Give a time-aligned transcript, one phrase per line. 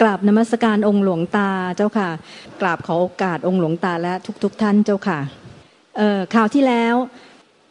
[0.00, 2.10] กราบนมัสการองค์หลวงตาเจ้าค่ะ
[2.60, 4.12] กราบขอโอกาสองค์หลวงตาและ
[4.42, 5.20] ทุกๆทท่านเจ้าค่ะ
[5.96, 6.94] เอ่อข่าวที่แล้ว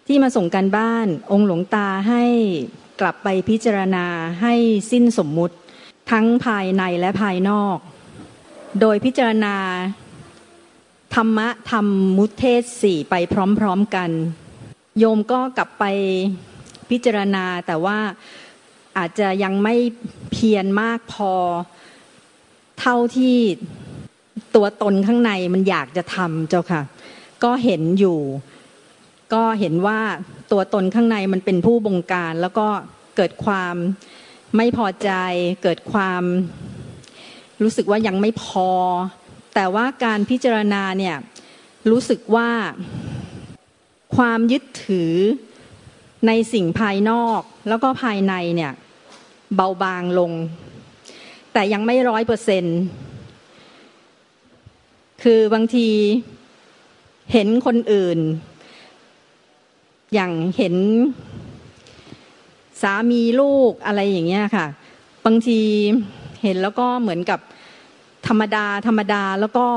[0.07, 2.23] ที่มาส่งกันบ้านองค์หลวงตาให้
[3.01, 4.05] กลับไปพิจารณา
[4.41, 4.53] ให้
[4.91, 5.55] สิ้นสมมุติ
[6.11, 7.77] ทั้งภายในและภายนอก
[8.81, 9.55] โดยพิจารณา
[11.15, 11.85] ธรรมะธรรม
[12.17, 13.15] มุเทศสี่ไป
[13.59, 14.09] พร้อมๆกัน
[14.99, 15.85] โยมก็กลับไป
[16.89, 17.99] พิจารณาแต่ว่า
[18.97, 19.75] อาจจะยังไม่
[20.31, 21.33] เพียรมากพอ
[22.79, 23.37] เท่าที่
[24.55, 26.81] ตัวตนข้างในมันอยากจะทำเจ้าค่ะ
[27.43, 28.19] ก็เห็นอยู่
[29.33, 29.99] ก็เห็นว่า
[30.51, 32.67] ตัวตนข้างในมันเป็นผู้บงการ แล้วก็
[33.15, 33.75] เกิดความ
[34.57, 35.09] ไม่พอใจ
[35.63, 36.23] เกิดความ
[37.63, 38.69] รู้สึกว่ายังไม่พอ
[39.55, 41.15] แต่ว่าการพิจารณาเนี่ย
[41.91, 42.49] รู้สึกว่า
[44.15, 45.13] ความยึดถือ
[46.27, 48.71] ในสิ่งภายนอกแล้วก็ภายในเนี่ย
[49.55, 50.31] เบาบางลง
[51.53, 52.65] แต่ยังไม่ร้อยเปอร์เซ็น
[55.23, 55.89] คือบางที
[57.33, 58.19] เห็นคนอื่น
[60.13, 60.75] อย่างเห็น
[62.81, 64.65] สามีลูกอะไรอย่างเงี้ยค่ะ
[65.25, 65.61] บางที
[66.43, 67.39] เห็นแล้วก็เหมือนกับ
[68.27, 69.67] ธรรมดาธรรมดาแล้วก็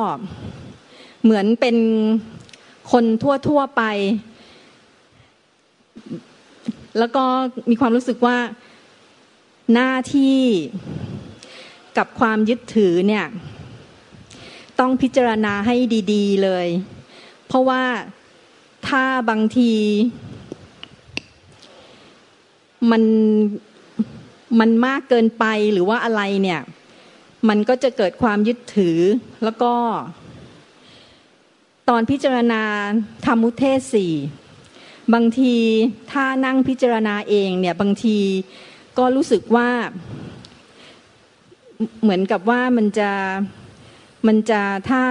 [1.24, 1.76] เหมือนเป็น
[2.92, 3.82] คนทั่วๆไป
[6.98, 7.24] แล้วก็
[7.70, 8.36] มีความรู้สึกว่า
[9.74, 10.38] หน้าที่
[11.98, 13.26] กับความยึดถือเนี่ย
[14.78, 15.76] ต้องพิจารณาให้
[16.12, 16.66] ดี ๆเลย
[17.46, 17.82] เพราะว่า
[18.88, 19.72] ถ้าบางที
[22.90, 23.02] มัน
[24.60, 26.60] มันมากเกินไปหรือว่าอะไรเนี่ย
[27.48, 28.98] มันก็จะเกิดความยึดถือ
[29.44, 29.74] แล้วก็
[31.88, 32.62] ตอนพิจารณา
[33.26, 34.14] ธรรมุเทศสี่
[35.14, 35.56] บางที
[36.12, 38.18] ถ้านั่งพิจารณาเองเนี่ยบางที
[38.98, 39.70] ก็รู้สึกว่า
[42.02, 43.10] เหมือนกับว่ามันจะ
[44.26, 45.02] มันจะถ้า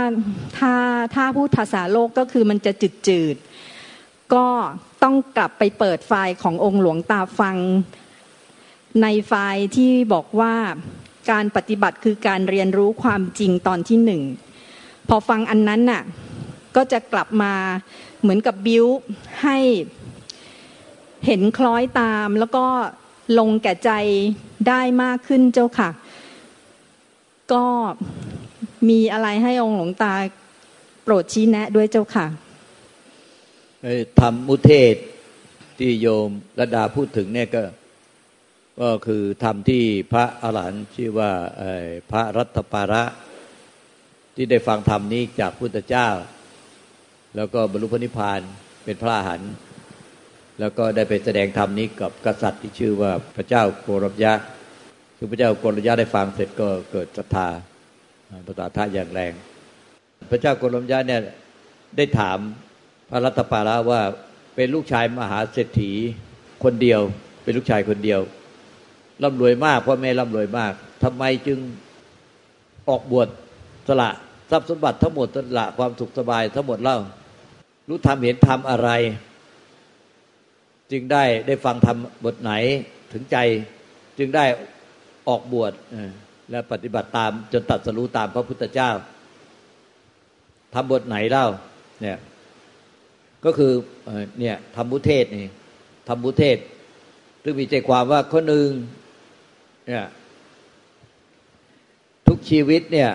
[0.57, 0.73] ถ้า
[1.15, 3.35] ถ้าพูดภาษาโลกก็คือมันจะจืดจืด
[4.33, 4.47] ก็
[5.03, 7.57] ต้องกลับไปเปิดไฟล์ขององค์หลวงตาฟัง
[9.01, 10.55] ในไฟล์ที่บอกว่า
[11.31, 14.21] การปฏิบัติคือการเรียนรู้ความจริงตอนที่หนึ่ง
[15.09, 16.03] พอฟังอันนั้นน่ะ
[16.75, 17.53] ก็จะกลับมา
[18.21, 18.85] เหมือนกับบิ้ว
[19.43, 19.57] ให้
[21.25, 22.65] เห็นคล้อยตามแล้วก็
[23.39, 23.91] ลงแก่ใจ
[24.67, 25.89] ได้มากขึ้นเจ้าค่ะ
[27.53, 27.63] ก็
[28.89, 30.13] มีอะไรให้องค์หลวงตา
[31.03, 32.27] โปรดชี้แนะด้วยเจ้าค่ะ
[34.19, 34.95] ธรรมมุเทศ
[35.79, 36.29] ที่โยม
[36.59, 37.63] ระดาพูดถึงเนี่ยก็
[38.81, 41.31] ก็คือธรรมที่พระอรหันต์ชื่อว่า
[42.11, 43.03] พระรัตปาระ
[44.35, 46.09] ที่ได้ฟังธรรมนี้จากพุทธเจ้า
[47.35, 48.39] แล้วก็บรรลุพระนิพพาน
[48.85, 49.51] เป็นพระอรหันต์
[50.59, 54.33] แล้วก็ได้ไปแสดงธรรมนี้กับกษัตริย์ที่ชื่อว่าพระเจ้าโกรบยะ
[55.23, 57.47] คือพระเจ้ากรยะได้ฟังเสร็จก็เกิดศรัทธา
[58.45, 59.33] พระตาทะอย่างแรง
[60.29, 61.21] พระเจ้ากรยะเนี่ย
[61.97, 62.37] ได้ถาม
[63.09, 64.01] พระรัตปาระว่า
[64.55, 65.91] เป็นลูกชายมหาเศรษฐี
[66.63, 67.01] คนเดียว
[67.43, 68.21] เป็นลูกชายคนเดียว
[69.23, 70.73] ร่ำรวยมากพ่อแม่ร่ำรวยมาก
[71.03, 71.59] ทำไมจึง
[72.89, 73.27] ออกบวช
[73.87, 74.09] สละ
[74.51, 76.97] ทรัพย์สมบัติทั้งหมดสละความสุขสบายทั้งหมดเล่า
[77.87, 78.89] รู้ทำเห็นทำอะไร
[80.91, 82.51] จึงได้ได้ฟังทำบทไหน
[83.13, 83.37] ถึงใจ
[84.19, 84.45] จึงได้
[85.27, 85.73] ออกบวช
[86.51, 88.91] และปฏิบัติตามจนตัดสรู้ตามพระพุทธเจ้า
[90.73, 91.47] ทำบทไหนเล่า
[92.01, 92.17] เนี่ย
[93.45, 93.73] ก็คือ
[94.39, 95.47] เนี่ยทำบุเทศนี่
[96.07, 96.57] ทำบุเทศ
[97.43, 98.69] ซึ่งมีใจความว่าคนหนึ่ง
[99.87, 100.05] เนี่ย
[102.27, 103.11] ทุกชีวิตเนี่ย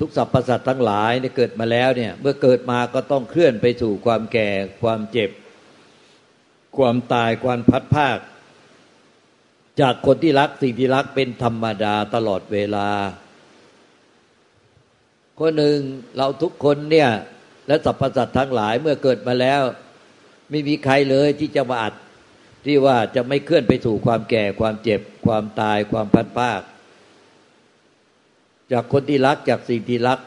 [0.00, 4.48] ทุกสรรพสัตว์ทั้งหลายเนี่ยเกิดมาแล้วเนี่ย เมื่อเกิดมาก็ต้องเคลื่อนไปสู่ความแก่
[4.82, 5.30] ความเจ็บ
[6.76, 8.18] ความตายความพัดภาค
[9.80, 12.88] จากคนที่รักสิ่งที่รักเป็นธรรมดาตลอดเวลา
[15.38, 15.76] คนหนึ่ง
[16.16, 17.10] เราทุกคนเนี่ย
[17.66, 19.62] และสรรพสัตว์ทั้งหลายเมื่อเกิดมาแล้ว
[20.50, 21.94] ไม่มีใครเลยที่จะมาอัด
[22.66, 26.60] ที่ว่าจะไม่เคลื่อนไปสู่ความแก่ความเจ็บ ความตายความพัดภาค
[28.72, 30.18] จากคนที่รักจากสิ่งที่รัก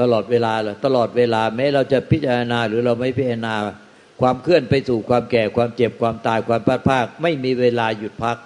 [0.00, 3.54] ตลอดเวลาเลยตลอดเวลาแม้เราจะพิจารณาหรือเราไม่พิจารณา
[4.20, 8.36] ความเคลื่อนไปสู่ความแก่ความเจ็บความตายความพัดภาค ไม่มีเวลาหยุดพัก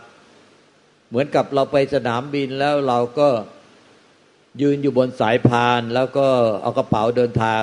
[1.08, 3.28] เหมือนกับเราไปสนามบินแล้วเราก็
[4.62, 6.26] ยืนอยู่บนสายพานแล้วก็
[6.62, 7.62] เอากระเป๋าเดินทาง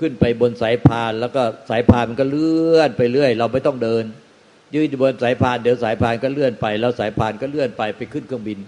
[0.00, 4.04] ขึ้นไปบนสายพาน แล้วก็สายพานมันก็เลื่อนไปเรื่อย เราไม่ต้องเดิน
[4.74, 8.58] ยืนอยู่บนสายพานเดี๋ยวสายพานก็เลื่อนไป แล้วสายพานก็เลื่อนไปไปขึ้นเครื่องบิน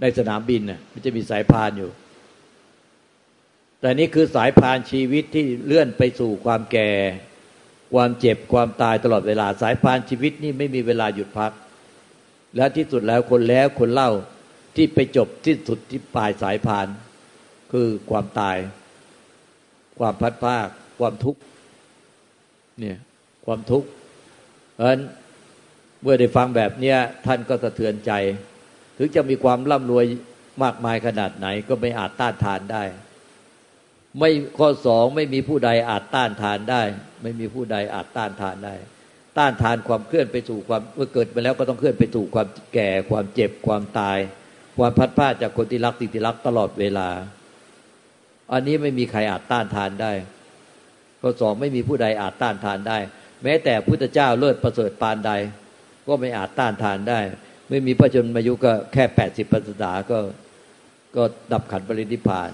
[0.00, 1.90] ในสนามบินน่ะมันจะมีสายพานอยู่
[3.80, 6.90] แต่นี่คือสายพานชีวิตที่เลื่อนไปสู่ความแก่
[7.94, 11.52] ความเจ็บความตายตลอดเวลาสายพานชีวิตนี่ไม่มีเวลาหยุดพัก
[12.56, 14.10] และที่สุดแล้วคนแล้วคนเล่า
[14.76, 16.86] ที่ไปจบที่สุดที่ปลายสายพาน
[17.72, 18.56] คือความตาย
[19.98, 20.66] ความพัดภาค
[20.98, 21.40] ความทุกข์
[22.80, 22.98] เนี่ย
[23.46, 23.88] ความทุกข์
[24.74, 25.02] เพราะฉะนั้น
[26.02, 28.12] เมื่อได้ฟังแบบเนี้ยท่านก็สะเทือนใจ
[28.98, 30.04] ถึงจะมีความร่ำรวย
[30.62, 32.84] มากมายขนาดไหนก็ไม่อาจต้านทานได้
[34.18, 36.82] ไม่ข้อสองไม่มีผู้ใดอาจต้านทานได้
[37.22, 38.74] ไม่มีผู้ใดอาจต้านทานได้
[39.38, 44.18] ต้านทานความเคลื่อนไปสู่ความเมื่อเกิดไปแล้วก็ต้องเคลื่อนไปสู่ความแก่ความเจ็บความตาย
[44.78, 47.08] ความพัดพลาดจากคนที่รักสิ่งที่รักตลอดเวลา
[48.52, 50.12] อันนี้ไม่มีใครอาจต้านทานได้
[51.20, 52.98] ข้อสองไม่มีผู้ใดอาจต้านทานได้
[53.42, 55.32] แม้แต่พุทธเจ้าเลิศประเสริฐปานใด
[56.06, 57.20] ก็ไม่อาจต้านทานได้
[57.68, 60.18] ไม่มีพระชนมายุก็แค่แปดสิบพรรษาก็
[61.16, 62.50] ก็ดับขันปรินิพาน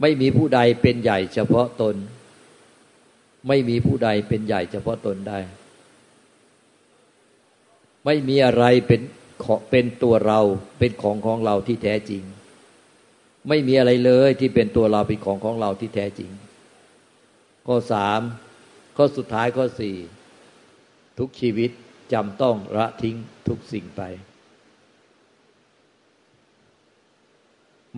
[0.00, 1.94] ไม่มีผู้ใดเป็นใหญ่เฉพาะตน
[3.48, 5.38] ไม่มีผู้ใดเป็นใหญ่เฉพาะตนได้
[8.04, 9.00] ไม่มีอะไรเป็น
[9.70, 10.40] เป็นตัวเรา
[10.78, 12.22] เป็นของของเราที่แท้จริง
[13.48, 16.30] ไม่มีอะไรเลยที่เป็นตัวเราเป็นของของเราที่แท้จริง
[17.66, 18.20] ข้อสาม
[18.96, 19.96] ข้อสุดท้ายข้อสี่
[21.18, 21.70] ทุกชีวิต
[22.12, 23.16] จำต้องละทิ้ง
[23.48, 24.02] ทุกสิ่งไป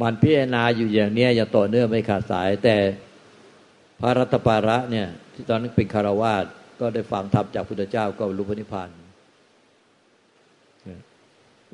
[0.01, 2.77] มันพิจารณาอยู่อย่างนี้อย่าต่อเนื่องไม่ขาดสายแต่
[4.01, 6.45] พระรัตปาระเนี่ย ที่ตอนนั้นเป็นคารวาส
[6.81, 8.89] ก็ได้ฟังธรรมจากพุทธเจ้าก็รู้พระนิพพาน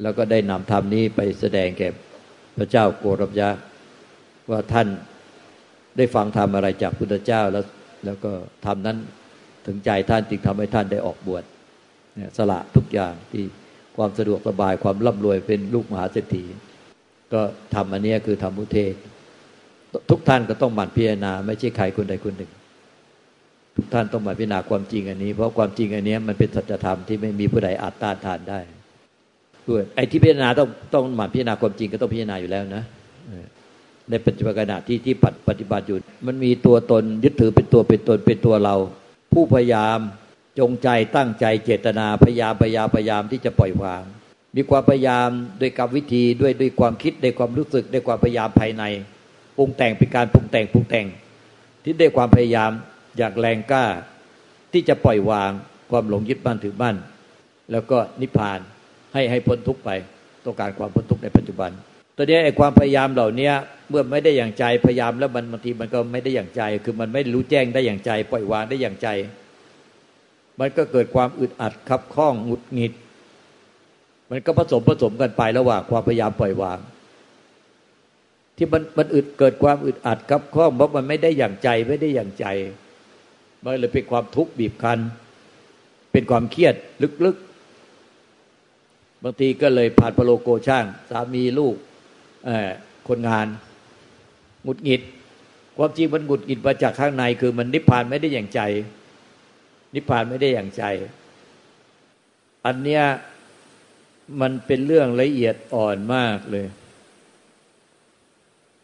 [0.02, 1.88] แล้วก็ได้นำธรรมนี้ไปแสดงแก่
[2.58, 3.48] พระเจ้าโกรบยะ
[4.50, 4.86] ว่าท่าน
[5.96, 7.64] ได้ฟังธรรมอะไรจากพุทธเจ้าแล้ว
[8.04, 8.32] แล้วก็
[8.66, 8.96] ทำนั้น
[9.66, 11.44] ถึงใจท่านจึงทำให้ท่านได้ออกบวช
[12.36, 13.44] สละทุกอย่างที่
[13.96, 16.44] ความสะดวกสบายความร่ำรวยเป็นลูกมหาเศรษฐี
[17.32, 17.40] ก็
[17.74, 18.94] ทำอันนี้คือทำมุเทศ
[20.10, 22.50] ทุกท่านก็ต้องหมั่นพิจารณา ไม่ใช่ใครคนใดคนหนึ่ง
[23.76, 28.60] ทุกท่านต้องหมั่นพิจารณาความจริงอันนี้ เพราะความจริงอันนี้มันเป็นสัจธรรมที่ไม่มีผู้ใดอาจต้านทานได้
[29.68, 32.84] ด้วยไอ้ที่พิจารณาต้องต้องหมั่นพิจารณาความจริงก็ต้องพิจารณาอยู่แล้วนะ
[34.10, 35.14] ในปัจจุบันขณะที่ที่
[35.48, 35.96] ปฏิบัติอยู่
[36.26, 38.76] มันมีตัวตนยึดถือเป็นตัวเป็นตนเป็นตัวเรา
[39.32, 39.98] ผู้พยายาม
[40.58, 44.02] จงใจตั้งใจเจตนาพยายามพยายามพยายามที่จะปล่อยวาง
[44.56, 48.84] มีความพยายามโดยกรรมวิธีด้วยด้วยความคิดด้วยความรู้สึกด้วยความพยายามภายใน
[49.56, 51.06] ปรุงแต่งเป็นการปรุงแต่งปรุงแต่ง
[51.82, 52.70] ที่ได้ความพยายาม
[53.18, 53.84] อยากแรงกล้า
[54.72, 55.50] ที่จะปล่อยวาง
[55.90, 56.96] ความหลงยึดมั่นถือมั่น
[57.72, 58.58] แล้วก็นิพพาน
[59.14, 59.90] ให้ให้พ้นทุกไป
[60.44, 61.70] ต้องการความพ้นทุกในปัจจุบัน
[62.16, 63.50] ตัวนี้ไอ้ความพยายามเหล่านี้
[63.90, 69.08] เมื่อไม่ได้อย่างใจพยายามแล้วมันบางทีมันก็ไม่ได้อย่างใจ คือมันไม่รู้แจ้งได้อย่างใจ ปล่อยวางได้อย่างใจ
[70.60, 72.92] มันก็เกิดความอึดอัดขับข้องหงุดหงิด
[74.30, 76.78] มันก็ผสมผสมกันไประหว่างความพยายามปล่อยวาง
[78.56, 82.46] ที่มันมันอึดเกิดความอึดอัดขับข้องเพราะมันไม่ได้อย่างใจไม่ได้อย่างใจ
[83.62, 84.98] มันเลยเป็นความทุกข์บีบคั้น
[86.12, 86.74] เป็นความเครียด
[87.24, 91.74] ลึกๆ บางทีก็เลยผ่านพโลโกช่าง สามีลูก
[93.08, 93.46] คนงาน
[94.62, 95.02] หงุดหงิด
[95.76, 98.60] ความจริงมันหงุดหงิดมาจากข้างใน คือมันนิพพานไม่ได้อย่างใจ
[99.94, 100.84] นิพพานไม่ได้อย่างใจ
[102.66, 103.02] อันเนี้ย
[104.40, 106.66] มันเป็นเรื่องละเอียดอ่อนมากเลย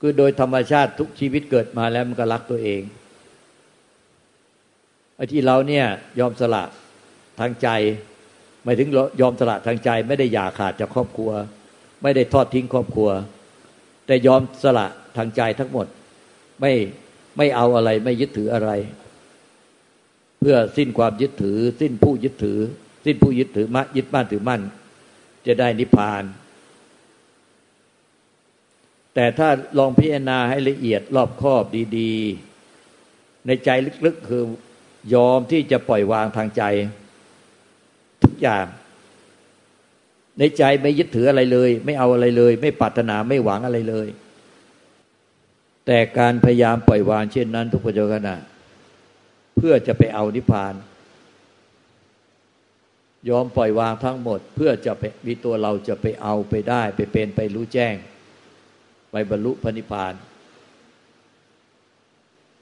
[0.01, 2.83] คือโดยธรรมชาติทุกชีวิตเกิดมาแล้วมันก็รักตัวเอง
[5.17, 5.87] ไอ้ที่เราเนี่ย
[6.21, 6.63] ยอมสละ
[7.41, 7.69] ทางใจ
[8.65, 8.89] หมายถึง
[9.21, 11.31] ยอมสละทางใจ ไม่ได้อย่าขาดจากครอบครัว
[12.03, 13.11] ไม่ได้ทอดทิ้งครอบครัว
[14.07, 15.87] แต่ยอมสละทางใจทั้งหมด
[16.61, 16.73] ไม่
[17.37, 18.71] ไม่เอาอะไรไม่ยึดถืออะไร
[20.39, 22.59] เพื่อสิ้นความยึดถือ สิ้นผู้ยึดถือ
[23.05, 24.63] สิ้นผู้ยึดถือมะยึดมั่นถือมั่น
[25.47, 26.25] จะได้นิพพาน
[29.21, 29.49] แต่ถ้า
[29.79, 31.65] ลองพิจารณาให้ละเอียดรอบคอบ
[31.99, 33.71] ดีๆ ในใจ
[34.07, 34.43] ลึกๆคือ
[35.15, 36.63] ยอมที่จะปล่อยวางทางใจ
[38.25, 38.67] ทุกอย่าง
[40.39, 44.09] ในใจไม่ยึดถืออะไรเลย ไม่เอาอะไรเลย ไม่ปรารถนาไม่หวังอะไรเลย
[45.87, 48.31] แต่การพยายามปล่อยวางเช่นนั้น ทุกปัจจุบัน
[49.57, 50.75] เพื่อจะไปเอานิพพาน
[53.29, 57.97] ยอมปล่อยวางทั้งหมด เพื่อจะไปมีตัวเราจะไปเอาไปได้ ไปเป็นไปรู้แจ้ง
[59.11, 60.15] ไปบรรลุพระนิพพาน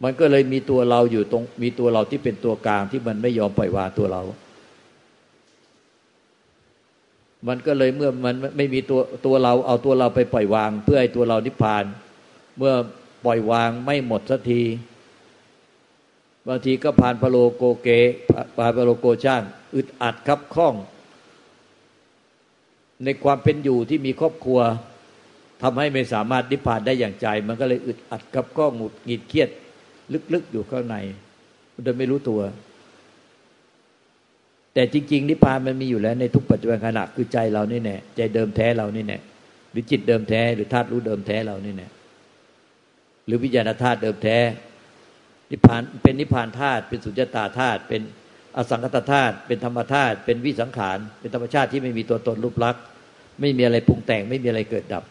[0.02, 4.22] มันก็เลยมีตัวเราอยู่ตรง มีตัวเราที่เป็นตัวกลางที่มันไม่ยอมปล่อยวางตัวเรา
[7.48, 11.84] มันก็เลยเมื่อมันไม่มีตัวตัวเราเอาตัวเราไปปล่อยวาง เพื่อให้ตัวเรานิพพาน
[12.58, 12.74] เมื่อ
[13.24, 14.62] ปล่อยวางไม่หมดสักที
[16.48, 17.88] บางทีก็ผ่านพโลโกเก
[18.58, 19.42] ผ่านพโลโกช่าง
[19.74, 20.74] อึดอัดครับข้อง
[23.04, 24.60] ในความเป็นอยู่ที่มีครอบครัว
[25.62, 29.48] ทำให้ไม่สามารถนิพพานได้อย่างใจ มันก็เลยอึดอัดครับข้องหงุดหงิดเครียด
[30.32, 30.96] ลึกๆอยู่ข้างใน
[31.82, 32.40] โดยไม่รู้ตัว
[34.74, 39.18] แต่จริง ๆ นิพพานมันมีอยู่แล้วในทุกปัจจุบันขณะคือใจเรานี่แน่ใจเดิมแท้เรานี่แน่
[39.70, 41.88] หรือจิตเดิมแท้หรือธาตุรู้เดิมแท้เรานี่แน่
[43.26, 44.38] หรือวิญญาณธาตุเดิมแท้
[45.50, 48.02] นิพพานเป็นนิพพานธาตุเป็นสุญญตาธาตุเป็น
[48.56, 52.82] อสังกตธาตุเป็นธรรมธาตุเป็นวิสังขาร เป็นธรรมชาติที่ไม่มีตัวตนรูปลักษณ์
[53.40, 55.04] ไม่มีอะไรปรุงแต่ง ไม่มีอะไรเกิดดับ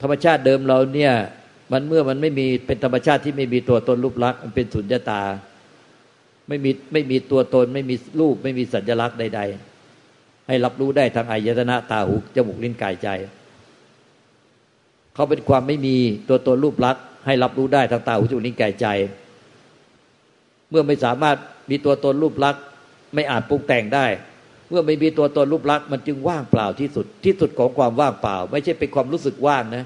[0.00, 1.12] ธรรมชาติเดิมเราเนี่ย
[1.72, 5.22] มันเมื่อมันไม่มีเป็นธรรมชาติที่ไม่มีตัวตนรูปลักษณ์มันเป็นสุญญตา
[6.48, 9.40] ไม่มีไม่มีตัวตน ไม่มีรูป ไม่มีสัญลักษณ์ใด
[9.94, 13.08] ๆ ให้รับรู้ได้ทางอายตนะตาหูจมูกลิ้นกายใจ
[15.14, 15.96] เขาเป็นความไม่มี
[16.28, 18.86] ตัวตนรูปลักษณ์ให้รับรู้ได้ทางตาหูจมูกลิ้นกายใจ
[20.70, 21.36] เมื่อไม่สามารถ
[21.70, 22.62] มีตัวตนรูปลักษณ์
[23.14, 24.06] ไม่อาจปรุงแต่งได้
[24.68, 29.84] เมื่อไม่มีตัวตนรูปลักษณ์มันจึงว่างเปล่าที่สุดที่สุดของความว่างเปล่า ไม่ใช่เป็นความรู้สึกว่างนะ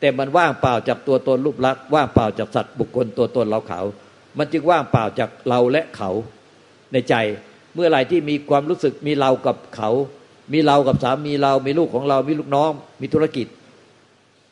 [0.00, 3.80] แต่มันว่างเปล่าจากตัวตนรูปลักษณ์ว่างเปล่าจากสัตว์บุคคลตัวตนเราเขา
[4.38, 6.10] มันจึงว่างเปล่าจากเราและเขา
[6.92, 7.14] ในใจ
[7.74, 9.90] เมื่อไหร่ที่มีความรู้สึกมีเรากับเขา
[10.52, 13.46] มีเรากับสามีเรา มีลูกของเรา มีลูกน้อง มีธุรกิจ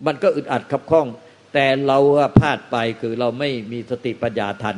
[0.06, 1.06] มันก็อึดอัดขับข้อง
[1.54, 1.98] แต่เรา
[2.38, 4.76] พลาดไปคือเราไม่มีสติปัญญาทัน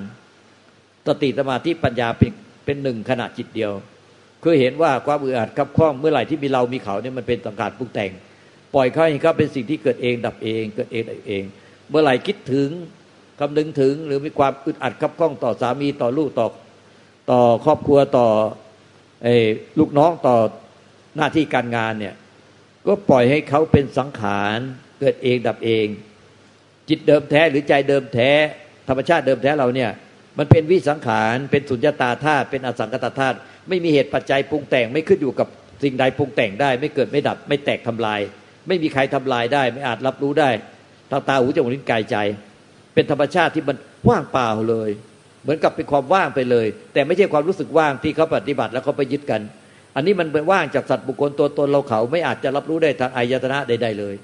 [1.09, 2.33] สติสมาธิปัญญาเป็น
[2.65, 3.73] เป็นหนึ่งขณะจิตเดียว
[4.45, 8.11] คือเห็นว่าความอึดอัดขับข้องเมื่อไหร่ที่มีเรามีเขาเนี่ยมันเป็นสังการปรุงแต่ง
[8.75, 11.43] ปล่อยเขาให้เขาเป็นสิ่งที่เกิดเองดับเองเกิดเองดับเอง
[11.91, 12.69] เมื่อไหร่คิดถึง
[13.39, 16.47] คำนึงถึงหรือมีความอึดอัดขับข้องต่อสามีต่อลูกต่อ
[17.31, 18.29] ต่อครอบครัวต่อ
[19.23, 19.35] ไอ้
[19.79, 20.37] ลูกน้องต่อ
[21.17, 22.15] หน้าที่การงานเนี่ย
[22.87, 24.59] ก็ปล่อยให้เขาเป็นสังขาร
[25.01, 25.87] เกิดเองดับเอง
[26.89, 28.31] จิตเดิมแท้หรือใจเดิมแท้
[28.89, 29.91] ธรรมชาติเดิมแท้เราเนี่ย
[30.39, 35.49] มันเป็นวิสังขารเป็นสุญญตาธาตุเป็นอสังกตธาตุ ไม่มีเหตุปัจจัยปรุงแต่ง ไม่ขึ้นอยู่กับ
[35.83, 38.21] สิ่งใดปรุงแต่งได้ ไม่เกิดไม่ดับ ไม่แตกทำลาย
[38.69, 40.51] ไม่มีใครทำลายได้ ไม่อาจรับรู้ได้
[41.11, 42.17] ทางตาหูจมูกลิ้นกายใจ
[42.95, 43.77] เป็นธรรมชาติที่มัน
[44.09, 44.91] ว่างเปล่าเลย
[45.43, 49.41] เหมือนกับเป็นความว่างไปเลย แต่ไม่ใช่ความรู้สึกว่างที่เขาปฏิบัติแล้วเขาไปยึดกัน
[49.95, 54.15] อันนี้มันเป็นว่างจากสัตว์บุคคลตัวตนเราเขาไม่อาจจะรับรู้ได้ทางอายตนะใดๆเลย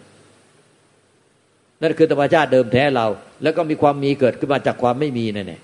[1.82, 3.06] นั่นคือธรรมชาติเดิมแท้เรา
[3.42, 5.60] แล้วก็มีความมีเกิดขึ้นมาจากความไม่มีนั่นแหละ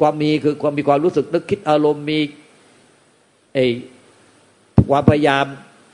[0.00, 2.18] ความมีคือความมีความรู้สึกนึกคิดอารมณ์มี
[3.54, 3.58] ไอ
[4.90, 5.44] ความพยายาม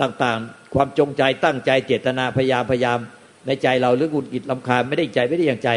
[0.02, 2.98] ต่างๆ ความจงใจตั้งใจเจตนาพยายามพยายาม
[3.46, 5.70] ในใจเราหรือหุดหิดลำคาญไม่ได้ใจไม่ได้อย่างใจ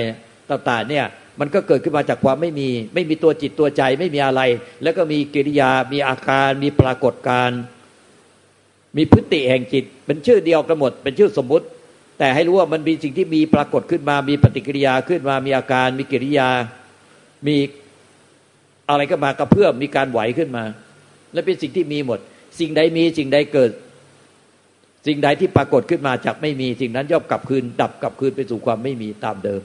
[0.50, 1.05] ต่าง ๆ เนี่ย
[1.39, 4.41] มันก็เกิดขึ้นมาจากความไม่มี ไม่มีตัวจิตตัวใจไม่มีอะไร
[4.84, 7.50] แล้วก็มีกิริยามีอาการ มีปรากฏการ
[8.98, 11.65] มีพฤติแห่งจิต เป็นชื่อเดียวกันหมด เป็นชื่อสมมุติ
[12.20, 16.50] แต่ให้รู้ว่ามันมีสิ่งที่มีปรากฏขึ้นมา มีปฏิกิริยาขึ้นมา มีอาการ มีกิริยา
[17.48, 17.55] มี
[18.90, 20.63] อะไรก็มากระเพื่อมมีการไหวขึ้นมา
[21.34, 22.20] และเป็นสิ่งที่มีหมด
[22.60, 23.72] สิ่งใดมีสิ่งใดเกิด
[25.08, 29.62] สิ่งใดที่ปรากฏขึ้นมาจากไม่มีสิ่งนั้นย่อมกลับคืน ดับกลับคืนไปสู่ความไม่มีตามเดิม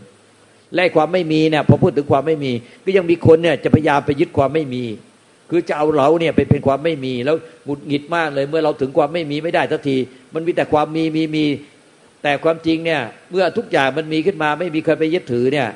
[0.74, 2.52] และความไม่มีเนี่ยพอพูดถึงความไม่มี
[2.84, 4.84] ก็ยังมีคนเนี่ยจะพยายามไปยึดความไม่มี
[5.50, 9.96] คือจะเอาเราเนี่ยไปเป็นความไม่มีแล้วหงุดหงิดมากเลย เมื่อเราถึงความไม่มีไม่ได้ทันที
[10.34, 11.44] มันมีแต่ความมีมีมี
[12.22, 15.68] แต่ความจริงเนี่ย เมื่อทุกอย่างมันมีขึ้นมา ไม่มีใครไปยึดถือเนี่ย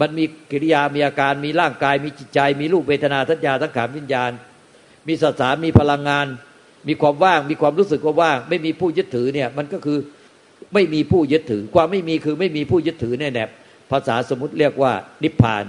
[0.00, 4.30] มันมีกิริยามีอาการมีร่างกาย มีจิตใจ มีรูปเวทนาทัญญาทั้งขานวิญญาณ
[5.08, 6.26] มีสสามีพลังงาน
[6.88, 9.98] มีความว่าง มีความรู้สึกว่าว่าง ไม่มีผู้ยึดถือเนี่ย มันก็คือ
[10.74, 13.44] ไม่มีผู้ยึดถือ ความไม่มีคือไม่มีผู้ยึดถือแน่แน่
[13.90, 15.64] ภาษาสมมติเรียกว่านิพพาน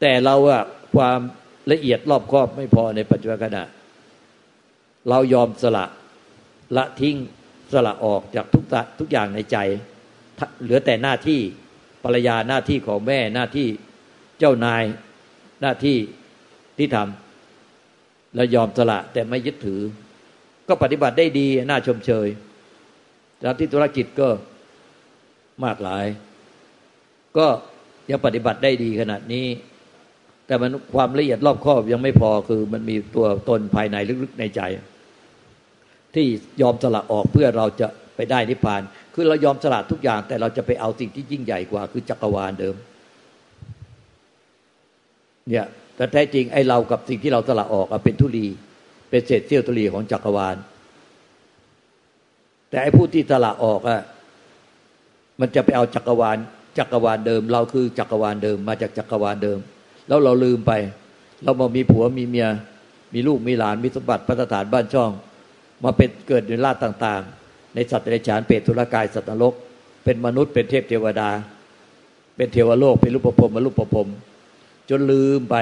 [0.00, 0.62] แต่เราอะ
[0.96, 1.20] ความ
[1.72, 3.64] ละเอียดรอบครอบไม่พอในปัจจุบันขณะ
[5.08, 5.84] เรายอมสละ
[6.76, 7.16] ละทิ้ง
[7.72, 8.64] สละออกจากทุก
[8.98, 9.56] ทุกอย่างในใจ
[10.62, 11.40] เหลือแต่หน้าที่
[12.04, 13.68] ภรรยาหน้าที่ของแม่หน้าที่
[14.38, 14.84] เจ้านาย
[15.62, 15.98] หน้าที่
[16.78, 19.80] ที่ทำเรายอมสละแต่ไม่ยึดถือ
[20.68, 22.28] ก็ปฏิบัติได้ดีน่าชมเชย
[23.42, 24.28] จากที่ธุรกิจก็
[25.64, 26.06] มากหลาย
[27.36, 27.46] ก็
[28.10, 29.46] ยังปฏิบัติได้ดีขนาดนี้
[30.46, 34.60] แต่มันความละเอียดรอบคอบยังไม่พอคือมันมีตัวตนภายในลึกๆในใจ
[36.14, 36.26] ที่
[36.62, 37.88] ยอมสละออกเพื่อเราจะ
[38.18, 38.82] ไปได้นิพพาน
[39.14, 42.76] คือเรายอมสละทุกอย่าง แต่เราจะไปเอาสิ่งที่ยิ่งใหญ่กว่า คือจักรวาลเดิม
[45.48, 48.46] เนี่ยแต่แท้จริงไอ้เรากับสิ่งที่เราสละออกเป็นทุลี
[49.10, 50.56] เป็นเศษเสี้ยวทุลีของจักรวาล
[52.70, 54.00] แต่ไอ้ผู้ที่สละออกอะ
[55.40, 56.38] มันจะไปเอาจักรวาล
[56.78, 59.58] จักรวาลเดิม เราคือจักรวาลเดิม มาจากจักรวาลเดิม
[60.08, 60.72] แล้วเราลืมไป
[61.44, 62.48] เรามามีผัวมีเมีย
[63.14, 65.10] มีลูกมีหลานมีสมบัติพัฒฐานบ้านช่อง
[65.84, 67.47] มาเป็นเกิดในราชต่าง ๆ
[67.78, 69.54] ในสัตว์ในฉานเปรตทุรกายสัตว์นรก
[70.04, 71.30] เป็นมนุษย์เป็นเทพเทวดา
[72.36, 74.06] เป็นเทวโลกเป็นรูปภพมรูปภพ
[74.88, 75.56] จนลืมไป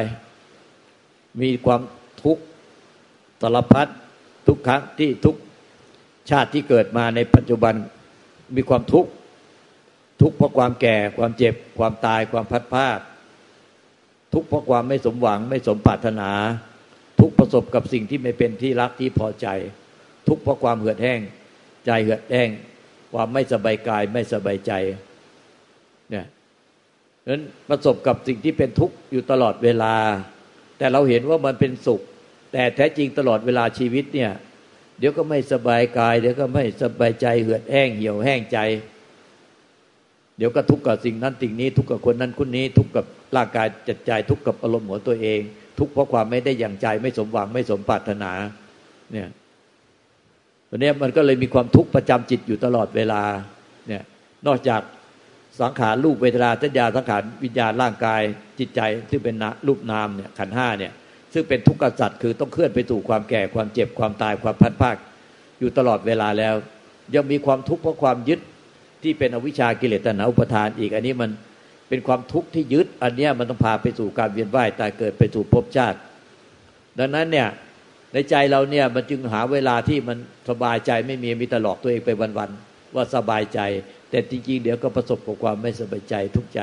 [1.40, 1.80] มีความ
[2.22, 2.42] ทุกข์
[3.42, 3.86] สารพัด
[4.46, 5.36] ทุกครั้งที่ทุก
[6.30, 7.74] ชาติที่เกิดมาในปัจจุบัน
[8.56, 9.10] มีความทุกข์
[10.20, 13.00] ทุกข์เพราะความแก่ความเจ็บความตายความพัดพาด
[14.32, 16.30] ทุกข์เพราะความไม่สมหวังไม่สมปรารถนา
[17.20, 19.46] ทุกประสบกับสิ่งที่ไม่เป็นที่รักที่พอใจ
[20.28, 21.20] ทุกเพราะความเหือดแห้ง
[21.86, 22.50] ใจเหือดแห้ง
[23.12, 24.72] ความไม่สบายกายไม่สบายใจ
[26.10, 26.26] เนี่ย
[27.28, 29.94] นั้นประสบกับสิ่งที่เป็นทุกข์อยู่ตลอดเวลา
[30.78, 32.00] แต่เราเห็นว่ามันเป็นสุข
[32.52, 34.32] แต่แท้จริงตลอดเวลาชีวิตเนี่ย
[34.98, 38.58] เดี๋ยวก็ไม่สบายกาย เดี๋ยวก็ไม่สบายใจเหือดแห้งเหี่ยวแห้งใจ
[40.38, 43.04] เดี๋ยวก็ทุกข์กับสิ่งนั้นสิ่งนี้ ทุกข์กับคนนั้นคนนี้ ทุกข์กับ
[43.36, 45.40] ร่างกายจิตใจ ทุกข์กับอารมณ์ของตัวเอง
[45.78, 48.32] ทุกข์เพราะความไม่ได้อย่างใจไม่สมหวังไม่สมปรารถนา
[49.12, 49.28] เนี่ย
[50.76, 53.22] ตัวนี้มันก็เลยมีความทุกข์ประจำจิตอยู่ตลอดเวลา
[53.88, 54.02] เนี่ย
[54.46, 54.80] นอกจาก
[55.60, 58.22] สังขารรูปเวทนาสัญญาสังขารวิญญาณร่างกาย
[58.58, 60.92] จิตใจที่งเป็นรูปนามเนี่ยขันห้าเนี่ย
[61.34, 64.96] ซึ่งเป็นทุกข์กษัตริย์คือต้องเคลื่อนไปสู่ความแก่ความเจ็บความตายความพัดภาค
[65.58, 66.54] อยู่ตลอดเวลาแล้ว
[67.14, 68.40] ยังมีความทุกข์เพราะความยึด
[69.02, 71.30] ที่เป็นอวิชชากิเลสตัณหาอุปทานอีก อันนี้มัน
[71.88, 75.98] เป็นความทุกข์ที่ยึด อันนี้มันต้องพาไปสู่การเวียนว่ายตายเกิดไปสู่ภพชาติ
[76.98, 77.48] ดังนั้นเนี่ย
[78.12, 80.18] ในใจเราเนี่ยมันจึงหาเวลาที่มัน
[80.50, 83.60] สบายใจไม่มีมีตลอกตัวเองไปวันๆว่าสบายใจ
[84.10, 86.60] แต่จริงๆเดี๋ยวก็ประสบกับความไม่สบายใจทุกใจ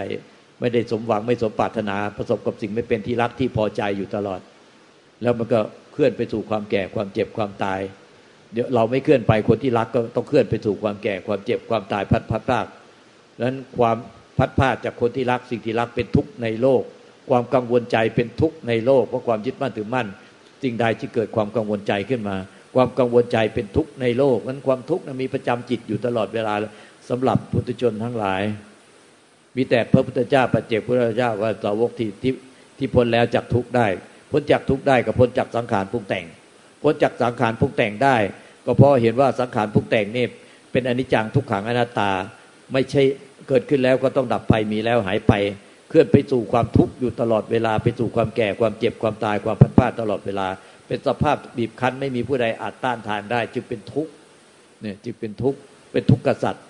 [0.60, 4.40] ไม่ได้สมหวังไม่สมปรารถนาประสบกับสิ่งไม่เป็นที่รักที่พอใจอยู่ตลอด
[5.22, 5.60] แล้วมันก็
[5.94, 7.80] เคลื่อนไปสู่ความแก่ความเจ็บความตาย
[8.54, 12.68] เดี๋ยวเราไม่เคลื่อนไปคนที่รักก็ต้องเคลื่อนไปสู่ความแก่ความเจ็บความตายพัดพัดพลาด
[13.44, 13.98] นั้นความ
[14.38, 16.82] พัดพลาดจากคนที่รักสิ่งที่รักเป็นทุกข์ในโลก
[17.30, 20.08] ความกังวลใจเป็นทุกข์ในโลกเพราะความยึดมั่นถือมั่น
[20.64, 22.38] สิ่งใดที่เกิดความกังวลใจขึ้นมา
[22.76, 26.54] ความกังวลใจเป็นทุกข์ในโลกนั้นความทุกข์นั้นมีประจำจิตอยู่ตลอดเวลา
[27.10, 28.42] สำหรับพุทธชนทั้งหลาย
[29.56, 32.34] มีแต่พระพุทธเจ้าปัจเจกพระเจ้าว่าสาวกที่ที่
[32.78, 33.88] ที่พ้นแล้วจากทุกข์ได้
[34.32, 36.26] พ้นจากทุกข์ได้ก็พ้นจากสังขารปรุงแต่ง
[36.84, 38.16] พ้นจากสังขารปรุงแต่งได้
[38.66, 40.26] ก็เพราะเห็นว่าสังขารปรุงแต่งนี่
[40.72, 42.12] เป็นอนิจจังทุกขังอนัตตา
[42.74, 43.02] ไม่ใช่
[43.48, 45.34] เกิดขึ้นแล้วก็ต้องดับไปมีแล้วหายไป
[45.90, 50.48] เคลื่อนไปสู่ความทุกข์อยู่ตลอดเวลา ไปสู่ความแก่ความเจ็บความตายความพัดพลาดตลอดเวลา
[50.88, 54.12] เป็นสภาพบีบคั้นไม่มีผู้ใดอาจต้านทานได้ จึงเป็นทุกข์
[54.82, 55.60] เนี่ยจึงเป็นทุกข์
[55.92, 56.64] เป็นทุกข์กษัตริย์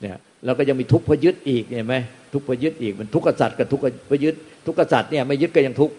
[0.00, 1.96] เนี่ยแล้วก็ยังมีทุกข์พยึดอีกเห็นไหม
[2.32, 4.34] ทุกข์พยึดอีกมันทุกข์กษัตริย์กับทุกข์พยึด
[4.66, 5.94] ทุกข์กษัตริย์เนี่ยไม่ยึดก็ยังทุกข์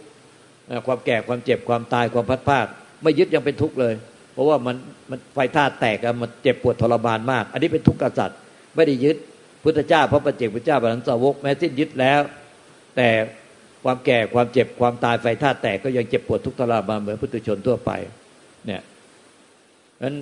[0.87, 2.67] ความแก่ความเจ็บความตายความพัดพลาด
[3.03, 3.93] ไม่ยึดยังเป็นทุกข์เลย
[4.33, 4.75] เพราะว่ามัน
[5.09, 8.37] มันไฟธาตุแตกมันเจ็บปวดทรมานมาก อันนี้เป็นทุกข์กษัตริย์
[8.75, 9.17] ไม่ได้ยึด
[9.65, 12.21] พุทธเจ้าพระประเจกพุทธเจ้าบรรสาวกแม้สิ้นยึดแล้ว
[12.95, 13.09] แต่
[13.83, 17.91] ความแก่ความเจ็บความตายไฟธาตุแตกก็ยังเจ็บปวดทุกทรมานเหมือนพุทุชนทั่วไป
[18.65, 18.81] เนี่ย
[20.03, 20.15] นั้น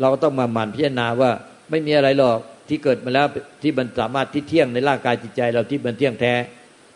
[0.00, 1.30] เราก็ต้องมาหมั่นพิจารณาว่า
[1.70, 3.26] ไม่มีอะไรหรอกที่เกิดมาแล้ว
[3.62, 6.32] ที่มันสามารถที่เที่ยงในร่างกายจิตใจเราที่มันเที่ยงแท้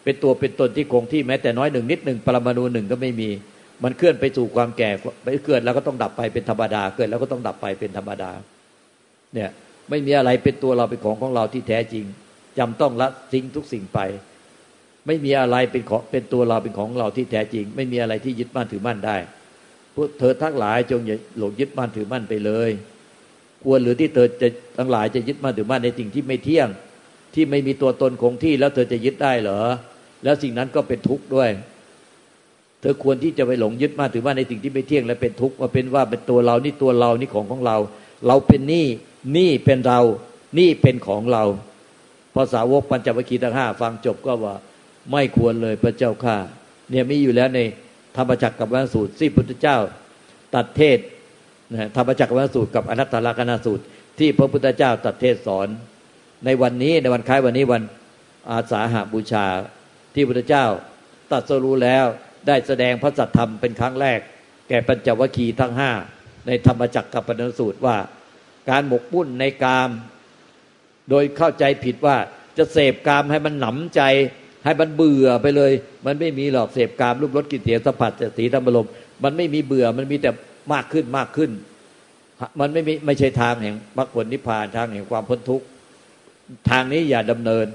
[0.04, 3.30] เป็นตัวเป็นตนที่คงที่แม้แต่น้อยหนึ่งนิดหนึ่งปรมาณูหนึ่งก็ไม่มี
[3.84, 4.90] มันเคลื่อนไปสู่ความแก่
[5.22, 8.30] ไปเกิดแล้วก็ต้องดับไปเป็นธรรมดาเกิดแล้วก็ต้องดับไปเป็นธรรมดา
[9.34, 9.50] เนี่ย
[9.90, 12.04] ไม่มีอะไรเป็นตัวเราเป็นของของเราที่แท้จริง
[12.58, 13.98] จำต้องละทิ้งทุกสิ่งไป
[15.06, 19.16] ไม่มีอะไรเป็นของเป็นตัวเราเป็นของเราที่แท้จริง ไม่มีอะไรที่ยึดมั่นถือมั่นได้
[19.94, 22.70] พวกเธอทั้งหลายจงอย่าหลงยึดมั่นถือมั่นไปเลย
[23.64, 26.68] ควรหรือที่เธอจะทั้งหลายจะยึดมั่นถือมั่นในสิ่งที่ไม่เที่ยง
[27.34, 29.60] ที่ไม่มีตัวตนคงที่แล้วเธอจะยึดได้เหรอ
[30.24, 31.50] แล้วสิ่งนั้นก็เป็นทุกข์ด้วย
[32.80, 37.76] เธอควรที่จะไปหลงยึดมั่นถือมั่นในสิ่งที่ไม่เที่ยงและเป็นทุกข์ว่าเป็นว่าเป็นตัวเรานี่ตัวเรานี่ของของเรา
[38.26, 38.86] เราเป็นนี่
[39.36, 40.00] นี่เป็นเรา
[40.58, 41.44] นี่เป็นของเรา
[42.34, 44.54] ภาษาวกปัญจวัคคีย์ทั้งห้าฟังจบก็ว่า
[45.12, 46.36] ไม่ควรเลยพระเจ้าข้า
[46.90, 47.60] เนี่ยมีอยู่แล้วใน
[48.16, 49.76] ธรรมจักรกับวัสูตรที่พุทธเจ้า
[50.54, 50.98] ตัดเทศ
[51.72, 53.84] นะธรรมจักรวัสูตรกับอนัตตลกนาสูตร
[54.18, 55.68] ที่พระพุทธเจ้าตัดเทศสอน
[56.44, 57.82] ในวันนี้ในวันคล้ายวันนี้วัน
[58.50, 59.46] อาสาหาบูชา
[60.14, 60.64] ที่พุทธเจ้า
[61.32, 62.04] ตัดสรู้แล้ว
[62.46, 64.20] ได้แสดงพระสัทธรรมเป็นครั้งแรก
[64.68, 65.92] แก่ปัญจวัคคีย์ทั้งห้า
[66.46, 67.96] ในธรรมจักรกับปนสูตรว่า
[68.70, 69.90] การหมกมุ่นในกาม
[71.10, 72.16] โดยเข้าใจผิดว่า
[72.58, 74.02] จะเสพกามให้มันหนำใจ
[74.64, 75.72] ให้มันเบื่อไปเลย
[76.06, 78.86] มันไม่มีหรอกเสพกามรูปรสกลิ่นเสียงสัมผัสสีธรรมลม
[79.24, 80.30] มันไม่มีเบื่อมันมีแต่
[80.72, 81.50] มากขึ้นมากขึ้น
[82.60, 85.66] มันไม่มีไม่ใช่ทางแห่งมรรคผลนิพพานทางแห่งความพ้นทุกข์
[86.70, 87.66] ทางนี้อย่าดำเนิน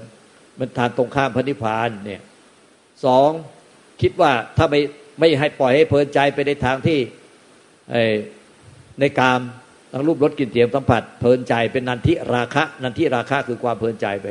[0.58, 2.20] มันทางตรงข้ามพระนิพพานเนี่ย
[3.04, 3.30] สอง
[4.02, 4.80] คิดว่าถ้าไม่
[5.18, 6.98] ไม่ให้ปล่อยให้เพลินใจไปในทางที่
[9.00, 9.40] ในกาม
[9.92, 14.26] ทางรูปรสกลิ่นเสียงสัมผัสเพลินใจเป็นนันทิราคะ นันทิราคะคือความเพลินใจไป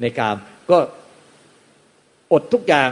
[0.00, 0.36] ในกาม
[0.70, 0.78] ก็
[2.32, 2.88] อดทุกอย่าง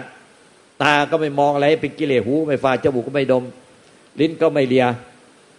[0.83, 3.45] ตาก็ไม่มองอะไรเป็นกิเลสหู ไม่ฟาจมูกก็ไม่ดม
[4.21, 4.87] ลิ้นก็ไม่เลีย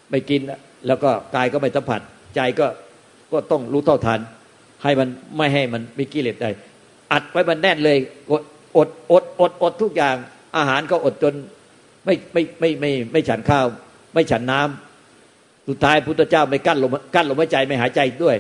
[0.10, 0.42] ไม่กิน
[0.88, 2.02] แล้วก็กายก็ไม่สัมผัส
[2.36, 2.68] ใจก็
[3.32, 4.20] ก็ต้องรู้เท่าทัน
[4.84, 5.08] ให้มัน
[5.38, 6.50] ไม่ให้มันมีกิเลสได้
[7.12, 7.98] อัดไว้มันแน่นเลย
[8.32, 8.44] อด
[8.78, 10.16] อดอดอดอดทุกอย่าง
[10.58, 11.34] อาหารก็อดจน
[12.06, 13.68] ไม่ไม่ไม่ไม่ไม่ฉันข้าว
[14.14, 14.89] ไม่ฉันน้ำ
[15.70, 18.36] สุดท้ายพุทธเจ้าไม่กั้นลมกั้นลมหายใจไม่หายใจด้วย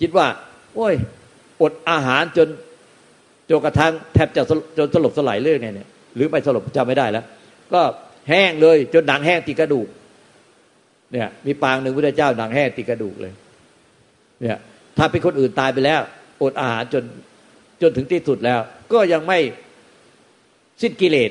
[0.00, 0.26] คิดว่า
[0.74, 0.94] โอ้ย
[1.62, 2.48] อดอาหารจน
[3.50, 4.42] จนกระทั่งแทบจะ
[4.78, 7.24] จนสลบสลายเรื่องเนี่ยหรือไม่สลบจำไม่ได้แล้ว
[7.72, 7.80] ก็
[8.28, 9.88] แห้งเลย จนหนังแห้งติดกระดูก
[11.12, 13.32] เนี่ย มีปางหนึ่งพระเจ้าหนังแห้งติดกระดูกเลย
[14.40, 14.58] เนี่ย
[14.98, 16.00] ถ้าเป็นคนอื่นตายไปแล้ว
[16.42, 17.04] อดอาหารจน
[17.82, 18.60] จนถึงที่สุดแล้ว
[18.92, 19.38] ก็ยังไม่
[20.82, 21.30] สิ้นกิเลส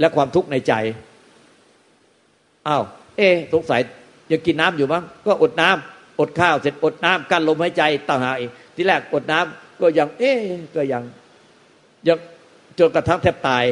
[0.00, 0.72] และความทุกข์ในใจ
[2.68, 2.84] อ้าว
[3.16, 3.80] เอ๊สงสัย
[4.30, 10.32] ยังกินน้ำอยู่มั้งก็อดน้ำอดข้าวเสร็จอดน้ำกั้นลมหายใจต่างหากอีกที่แรกอดน้ำก็ยัง เอ๊
[10.76, 11.02] ก็ยัง
[12.08, 12.18] ยัง
[12.78, 13.64] จนกระทั่งแทบตาย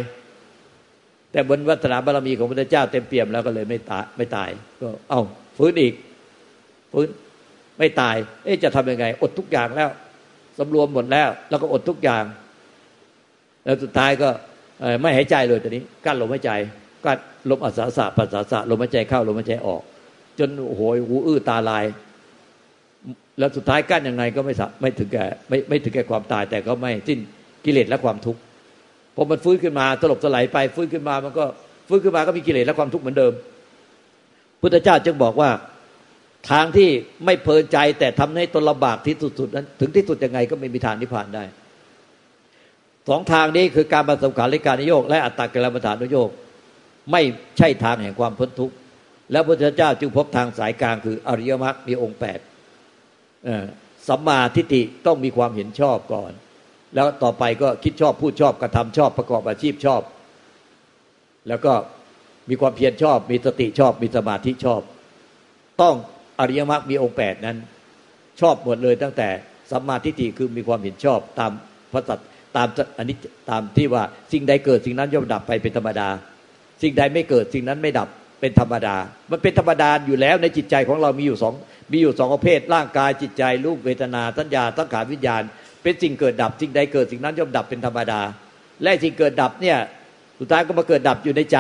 [1.33, 4.48] แต่บนวัฒนาบารมีของพระเจ้าเต็มเปี่ยมแล้วก็เลยไม่ตายไม่ตาย
[4.81, 5.22] ก็ เอา้า
[5.57, 5.94] ฟื้นอีก
[6.92, 7.09] ฟื้น
[7.79, 9.90] ไม่ตาย เอ๊จะทำยังไง อดทุกอย่างแล้ว
[10.59, 12.24] สำรวมหมดแล้ว แล้วก็อดทุกอย่าง
[13.64, 14.29] แล้วสุดท้ายก็
[15.00, 16.53] ไม่หายใจเลยตอนนี้กั้นลมหายใจ
[17.05, 17.19] กั้น
[17.51, 19.83] ลมอัศสะปัสสาสะลมหายใจเข้าลมหายใจออก
[20.39, 21.85] จนโหยหูอื้อตาลาย
[23.39, 27.19] แล้วสุดท้ายกั้นยังไงก็ไม่ไม่ถึงแก่ไม่ไม่ถึงแก่ความตายแต่ก็ไม่สิ้น
[27.65, 28.41] กิเลสและความทุกข์
[29.15, 31.45] พอมันฟื้นขึ้นมาตลบสลายไปฟื้นขึ้นมามันก็
[31.89, 33.33] ฟื้นขึ้นมาก็มีกิเลสและความทุกข์เหมือนเดิม
[34.61, 35.51] พุทธเจ้าจึงบอกว่า
[36.51, 36.91] ทางที่
[37.25, 41.45] ไม่เพลินใจแต่ทำให้ตนลำบากที่สุดๆนั้น ถึงที่สุดยังไงก็ไม่มีทางนิพพานได้
[43.09, 46.31] สองทางนี้คือการบรรสการและการนิโยกและอัตตากรรมฐานนิโยก
[47.13, 47.23] ไม่
[47.59, 48.75] ใช่ทางแห่งความพ้นทุกข์
[49.33, 52.39] แล้วพระพุทธเจ้าจึงพบทางสายกลางคืออริยมรรคมีองค์แปด
[54.09, 56.33] สัมมาทิฏฐิต้องมีความเห็นชอบก่อน
[56.95, 60.03] แล้วต่อไปก็คิดชอบพูดชอบกระทำชอบประกอบอาชีพชอบ
[61.49, 61.73] แล้วก็
[62.49, 64.81] มีความเพียรชอบ มีสติชอบ มีสมาธิชอบ
[65.83, 65.95] ต้อง
[66.41, 67.59] อริยมรรคมีองค์แปดนั้น
[68.41, 69.29] ชอบหมดเลยตั้งแต่
[69.71, 71.53] สัมมาทิฏฐิคือมีความเห็นชอบตาม
[71.93, 72.19] พระสัต
[72.57, 73.17] ตามอันนี้
[73.51, 76.09] ตามที่ว่าสิ่งใดเกิดสิ่งนั้นย่อมดับไปเป็นธรรมดา
[76.83, 78.09] สิ่งใดไม่เกิดสิ่งนั้นไม่ดับ
[78.40, 78.97] เป็นธรรมดา
[79.31, 81.55] มันเป็นธรรมดาอยู่แล้วในจิตใจของเรามีอยู่สอง
[81.93, 85.43] มีอยู่สองประเภท ร่างกายจิตใจรูปเวทนาสัญญาสังขารวิญญาณ
[85.83, 88.21] เป็นสิ่งเกิดดับสิ่งใดเกิดสิ่งนั้นย่อมดับเป็นธรรมดา
[88.83, 89.79] และสิ่งเกิดดับเนี่ย
[90.38, 91.59] สุดท้ายก็มาเกิดดับอยู่ในใจ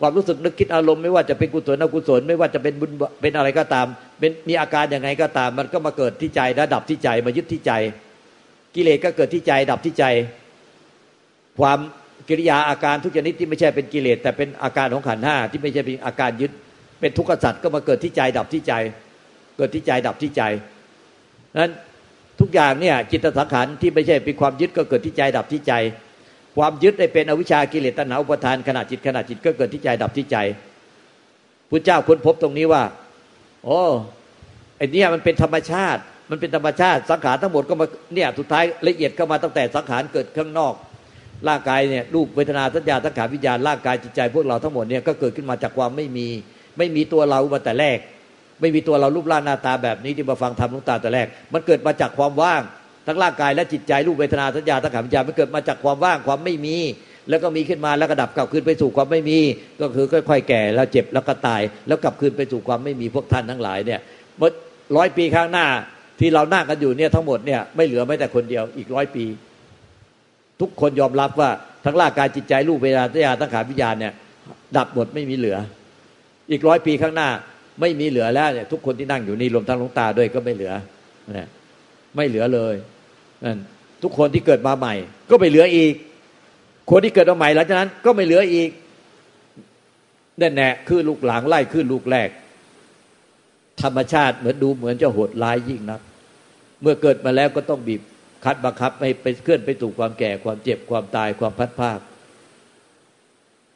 [0.00, 3.86] ความรู้สึกนึกคิดอารมณ์ไม่ว่าจะเป็นกุศลอกุศลไม่ว่าจะเป็นบุญเป็นอะไรก็ตาม
[4.18, 7.72] เป็นมีอาการยังไงก็ตาม มันก็มาเกิดที่ใจและดับที่ใจมายึดที่ใจ
[8.74, 10.04] กิเลสก็เกิดที่ใจดับที่ใจ
[11.60, 11.78] ความ
[12.28, 16.52] กิริยาอาการทุกชนิดที่ไม่ใช่เป็นกิเลสแต่เป็นอาการของขันห้าที่ไม่ใช่เป็นอาการยึด
[17.00, 18.72] เป็นทุกขสัตว์ก็มาเกิดที่ใจดับที่ใจ
[19.56, 20.42] เกิดที่ใจดับที่ใจ
[21.60, 21.72] นั้น
[22.40, 25.72] ทุกอย่างเนี่ยจิตสังขารที่ไม่ใช่เป็นความยึดก็เกิดที่ใจดับที่ใจ
[26.56, 30.36] ความยึดได้เป็นอวิชากิเลสตัณหาอุปทานขณะจิตขณะจิตก็เกิดที่ใจดับที่ใจ
[31.70, 32.82] พระเจ้าค้นพบตรงนี้ว่า
[33.64, 33.80] โอ้
[34.76, 36.00] ไอ้นี่มันเป็นธรรมชาติ
[36.30, 40.74] มันเป็นธรรมชาติสังขารทั้งหมดก็มาเนี่ยสุดท้ายละเอียดเข้ามาตั้งแต่สังขารเกิดข้างนอก
[41.48, 46.28] ร่างกายเนี่ยรูปเวทนาสัญญาสังขารวิญญาณร่างกายจิตใจ พวกเราทั้งหมดเนี่ยก็เกิดขึ้นมาจากความไม่มี
[46.78, 47.98] ไม่มีตัวเรามาแต่แรก
[48.60, 52.62] ไม่มีตัวเรารูปร่างหน้าตาแบบนี้ที่มาฟังธรรมลุงตาแต่แรก มันเกิดมาจากความว่าง
[53.06, 56.76] ทั้งร่างกายและจิตใจรูปเวทนาสัญญาสังขารวิญญาณมันเกิดมาจากความว่างความไม่มี
[57.28, 59.38] แล้วก็มีขึ้นมาแล้วก็ดับกลับคืนไปสู่ความไม่มี
[59.80, 64.00] ก็คือค่อย ๆ แก่แล้วเจ็บแล้วก็ตาย แล้วกลับคืนไปสู่ความไม่มีพวกท่านทั้งหลายเนี่ย
[64.38, 64.50] เมื่อ
[64.96, 65.66] ร้อยปีข้างหน้า
[66.20, 69.24] ที่เรานั่งกันอยู่เนี่ยทั้งหมดเนี่ยไม่เหลือแม้แต่คนเดียวอีกร้อยปี
[70.60, 71.50] ทุกคนยอมรับว่า
[71.84, 74.12] ทั้งร่างกายจิตใจรูปเวทนาสัญญาตั้งขาวิญญาณเนี่ย
[74.76, 75.56] ดับหมดไม่มีเหลือ
[76.50, 77.28] อีกร้อยปีข้างหน้า
[77.80, 80.72] ไม่มีเหลือแล้วเนี่ยทุกคนที่นั่งอยู่นี่รวมทั้งหลวงตาด้วยก็ไม่เหลือ
[81.36, 81.48] นะ
[82.16, 82.74] ไม่เหลือเลย
[83.44, 83.58] นั่น
[84.02, 84.94] ทุกคนที่เกิดมาใหม่
[85.30, 85.94] ก็ไม่เหลืออีก
[86.90, 88.70] คนที่เกิดมาใหม่หลังจากนั้นก็ไม่เหลืออีก
[90.38, 92.28] แน่แน่คือลูกหลังไล่ขึ้นลูกแรก
[93.82, 96.00] ธรรมชาติเหมือนดูเหมือนจะโหดร้ายยิ่งนัก
[96.82, 98.02] เมื่อเกิดมาแล้วก็ต้องบีบ
[98.46, 101.98] คัดบังคับไม่ไปเคลื่อนไปสู่ความแก่ความเจ็บความตายความพัดภาค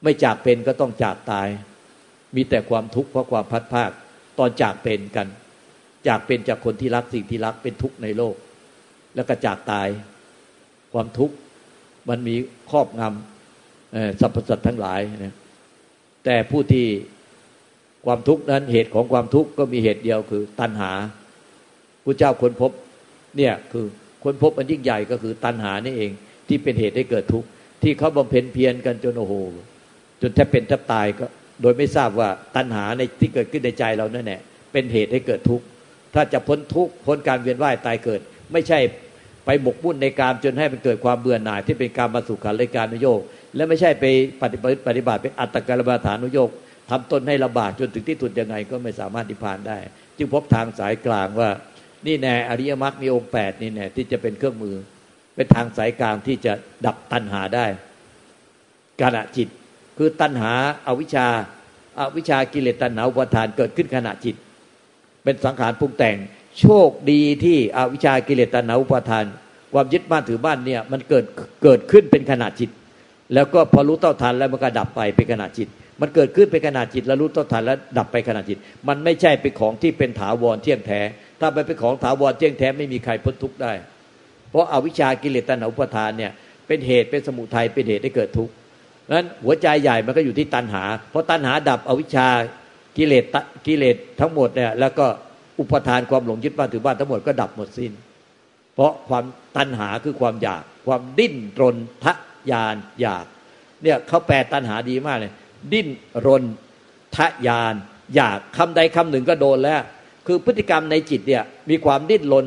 [0.02, 1.48] ไม่จากเป็นก็ต้องจากตาย
[2.36, 3.90] มีแต่ความทุกข์เพราะความพัดภาค
[4.38, 5.28] ตอนจากเป็นกัน
[6.08, 8.34] จากเป็นจากคนที่รักสิ่งที่รักเป็นทุกข์ในโลก
[9.14, 9.88] แล้วก็จากตาย
[10.92, 11.34] ความทุกข์
[12.08, 12.34] มันมี
[12.70, 15.34] ครอบงำสรรพสัตว์ทั้งหลายนะ
[16.24, 16.86] แต่ผู้ที่
[18.06, 20.92] ความทุกข์นั้นเหตุของความทุกข์ก็มีเหตุเดียวคือตัณหา
[22.04, 22.72] พระเจ้าค้นพบ
[23.36, 23.86] เนี่ยคือ
[24.22, 26.10] ค้นพบอันยิ่งใหญ่ก็คือตัณหานี่เอง
[26.48, 27.48] ที่เป็นเหตุให้เกิดทุกข์
[27.82, 29.34] ที่เขาบำเพ็ญเพียรกันจนโอ้โห
[30.22, 31.26] จนแทบเป็นแทบตายก็
[31.62, 34.40] โดยไม่ทราบว่าตัณหาในที่เกิดขึ้นในใจเรานั่นแหละ
[34.72, 35.64] เป็นเหตุให้เกิดทุกข์
[36.14, 38.20] ถ้าจะพ้นทุกข์พ้นการเวียนว่ายตายเกิด
[38.52, 38.78] ไม่ใช่
[39.46, 43.20] ไปบกบุ่นในการจนให้มันเกิดความเบื่อหน่ายที่เป็นการมาสุขันเลยการนุโยก
[43.56, 44.04] และไม่ใช่ไป
[44.42, 46.50] ปฏิบัติปฏิบัติเป็นอัตตกรรมฐานุโยก
[46.90, 49.78] ทำตนให้ลำบากจนถึงที่สุดยังไงก็ไม่สามารถนิพพานได้
[50.18, 51.50] จึงพบทางสายกลางว่า
[52.06, 54.76] นี่แน่อริยมรรคมีองค์แปดนี่แน่ที่จะเป็นเครื่องมือ
[55.34, 56.52] เป็นทางสายกลางที่จะ
[56.86, 57.66] ดับตัณหาได้
[59.02, 59.48] ขณะจิต
[59.98, 60.52] คือตัณหา
[60.86, 61.26] อาวิชชา
[61.98, 64.36] อาวิชชากิเลสตัณหาอุปทานเกิดขึ้นขณะจิต
[65.24, 66.16] เป็นสังขารปรุงแต่ง
[66.60, 69.24] โชคดีที่อวิชชากิเลสตัณหาอุปทาน
[69.72, 71.24] ความยึดบ้านถือบ้านเนี่ยมันเกิด
[71.62, 72.70] เกิดขึ้นเป็นขณะจิต
[73.34, 75.68] แล้วก็พอรู้เท่าทันแล้วมันก็ดับไปเป็นขณะจิต
[76.00, 78.58] มันเกิดขึ้นเป็นขณะจิตแล้วรู้เท่าทันแล้วดับไปขณะจิต
[78.88, 81.00] มันไม่ใช่เป็นของที่เป็นถาวรเที่ยงแท้
[81.40, 83.72] ถ้าไปเป็นของถาวรเที่ยงแท้ไม่มีใครพ้นทุกข์ได้
[84.50, 86.32] เพราะอาวิชากิเลสตัณหาอุปทานเนี่ย
[86.66, 88.52] เป็นเหตุเป็นสมุทัยเป็นเหตุให้เกิดทุกข์
[89.14, 92.28] นั้นหัวใจใหญ่มันก็อยู่ที่ตัณหา เพราะตัณหาดับอวิชา
[92.96, 93.24] กิเลส
[93.66, 95.06] กิเลสทั้งหมดเนี่ยแล้วก็
[95.60, 97.92] อุปทานความหลงยึดบ้านถือบ้านทั้งหมดก็ดับหมดสิ้น
[98.74, 99.24] เพราะความ
[99.56, 102.12] ตัณหาคือความอยาก ความดิ้นรนทะ
[102.50, 103.24] ยานอยาก
[103.82, 105.32] เนี่ยเขาแปลตัณหาดีมากเลย
[105.72, 105.88] ดิ้น
[106.26, 106.42] รน
[107.16, 107.74] ทะยาน
[108.14, 109.80] อยากคำใดคำหนึ่งก็โดนแล้ว
[110.26, 112.46] คือพฤติกรรมในจิตเนี่ยมีความดิ้นรน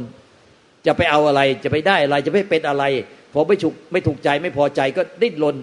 [0.86, 2.84] จะไปเอาอะไรจะไปได้อะไรจะไม่เป็นอะไร
[3.34, 5.56] พอไม่ถูกไม่ถูกใจไม่พอใจก็ดิ้นรน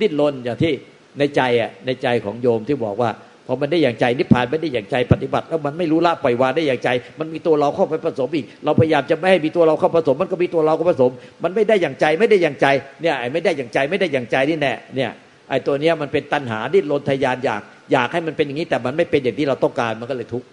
[0.00, 0.72] ดิ้นรนอย่างที่
[1.18, 3.10] ในใจอะในใจของโยมที่บอกว่า
[3.46, 11.10] พอมันได้อย่างใจนิพพานไม่ได้อย่างใจปฏิบัติ แล้วมันไม่รู้ละปล่อยวางได้อย่างใจ มันมีตัวเราเข้าไปผสมอีก เราพยายามจะไม่ให้มีตัวเราเข้าผสม มันก็มีตัวเราก็ผสม
[11.42, 12.66] มันไม่ได้อย่างใจไม่ได้อย่างใจ
[13.02, 15.10] เนี่ยไอ้ไม่ได้อย่างใจไม่ได้อย่างใจนี่แน่เนี่ย
[15.50, 20.46] ไอ้ตัวเนี้ยมันเป็นตัณหาดิ้นรนทยานอยาก อยากให้มันเป็นอย่างนี้แต่มันไม่เป็นอย่างที่เราต้องการมันก็เลยทุกข์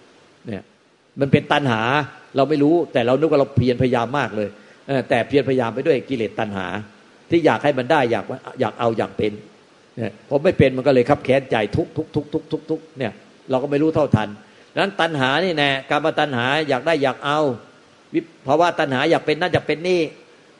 [0.46, 0.64] เนี่ย
[1.20, 1.82] มันเป็นตัณหา
[2.36, 4.48] เราไม่รู้แต่เรานึกว่าเราเพียรพยายามมากเลย
[5.08, 6.66] แต่เพียรพยายามไปด้วยกิเลสตัณหา
[7.30, 8.24] ที่อยากให้มันได้อยาก
[8.60, 9.32] อยากเอาอยากเป็น
[9.96, 13.12] เนี่ยพอไม่เป็นมันก็เลยขับแค้นใจทุกทุกทุกทุกทุกทุกเนี่ย
[13.50, 14.28] เราก็ไม่รู้เท่าทัน
[14.76, 17.38] นั้นตัณหานี่แน่การมาตัณหาอยากได้อยากเอา
[18.14, 20.00] วิภาวะตัณหาอยากเป็นนั่นอยากเป็นนี่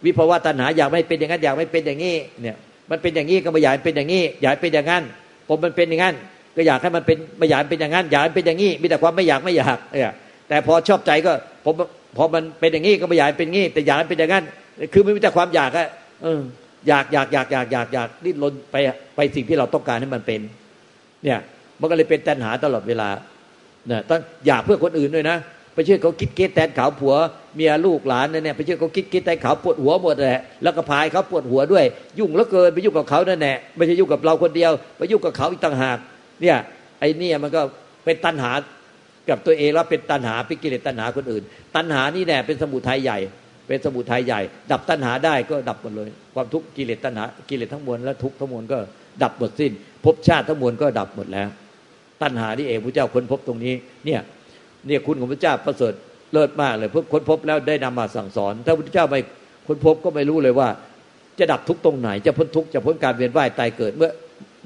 [0.04, 2.56] วิภาวะตัณหาอยากไม่เป็นอย่างนั้นอยากไม่เป็นอย่างนี้เนี่ย
[2.90, 5.02] มันเป็นอย่างนี้ก็ไม่อยากเป็นอย่างนี้อยากเป็นอย่างนั้น
[5.48, 6.14] ผมมันเป็นอย่างนั้น
[6.56, 10.14] ก็อยากให้มันเป็นไม่อยากเป็นอย่างนั้นอยากเป็นอย่างนี้มีแต่ความไม่อยากไม่อยากเนี่ย
[10.50, 11.32] แต่พอชอบใจก็
[11.64, 11.74] ผม
[12.16, 14.44] พอมันเป็นอย่างนี้ก็ไม่อยากเป็นงี้ แต่อยากเป็นอย่างนั้น
[14.92, 15.88] คือไม่มีแต่ความอยากอะ
[16.22, 16.40] เออ
[16.88, 18.76] อยากอยากอยากอยากอยากอยากดิ้นรนไป
[19.16, 20.40] ไปสิ่งที่เราต้องการให้มันเป็น
[21.24, 21.38] เนี่ย
[21.80, 23.08] มันก็เลยเป็นตัณหาตลอดเวลา
[23.88, 25.36] เนี่ยต้องอยากเพื่อคนอื่นด้วยนะ
[25.74, 27.14] ไปเชื่อเขาคิดเกตแทนขาวผัว
[27.56, 30.30] เมียลูกหลานเนี่ยไปเชื่อเขาคิดเกตแทนขาวปวดหัวหมดเลย
[30.62, 31.84] แล้วก็พายเขาปวดหัวด้วย
[32.18, 35.98] ยุ่งเหลือเกินไปยุ่งกับเขานั่นแหละไม่ใช่ยุ่งกับเราคนเดียว ไปยุ่งกับเขาอีกต่างหาก
[36.42, 36.56] เนี่ย
[37.00, 37.60] ไอ้นี่มันก็
[38.04, 38.50] เป็นตัณหา
[39.28, 41.42] กับตัวเองแล้วเป็นตัณหาเป็นกิเลสตัณหาคนอื่น
[41.76, 43.18] ตัณหานี่แน่เป็นสมุทัยใหญ่
[43.68, 44.40] เป็นสมุทัยใหญ่
[44.72, 48.78] ดับตัณหาได้ก็ดับหมดเลย ความทุกข์กิเลสตัณหากิเลสทั้งมวลและทุกข์ทั้งมวลก็
[49.22, 49.72] ดับหมดสิ้น
[50.04, 51.48] ภพชาติทั้งมวลก็ดับหมดแล้ว
[52.22, 53.74] ตัณหานี่เองพระเจ้าค้นพบตรงนี้
[54.06, 54.20] เนี่ย
[54.86, 55.94] เนี่ยคุณของพระเจ้าประเสริฐ
[56.32, 59.20] เลิศมากเลยเพื่อค้นพบแล้วได้นำมาสั่งสอน ถ้าพระเจ้าไม่
[59.66, 60.68] ค้นพบก็ไม่รู้เลยว่า
[61.38, 64.10] จะดับทุกตรงไหน จะพ้นทุกจะพ้นการเวียนว่ายตายเกิดเมื่อ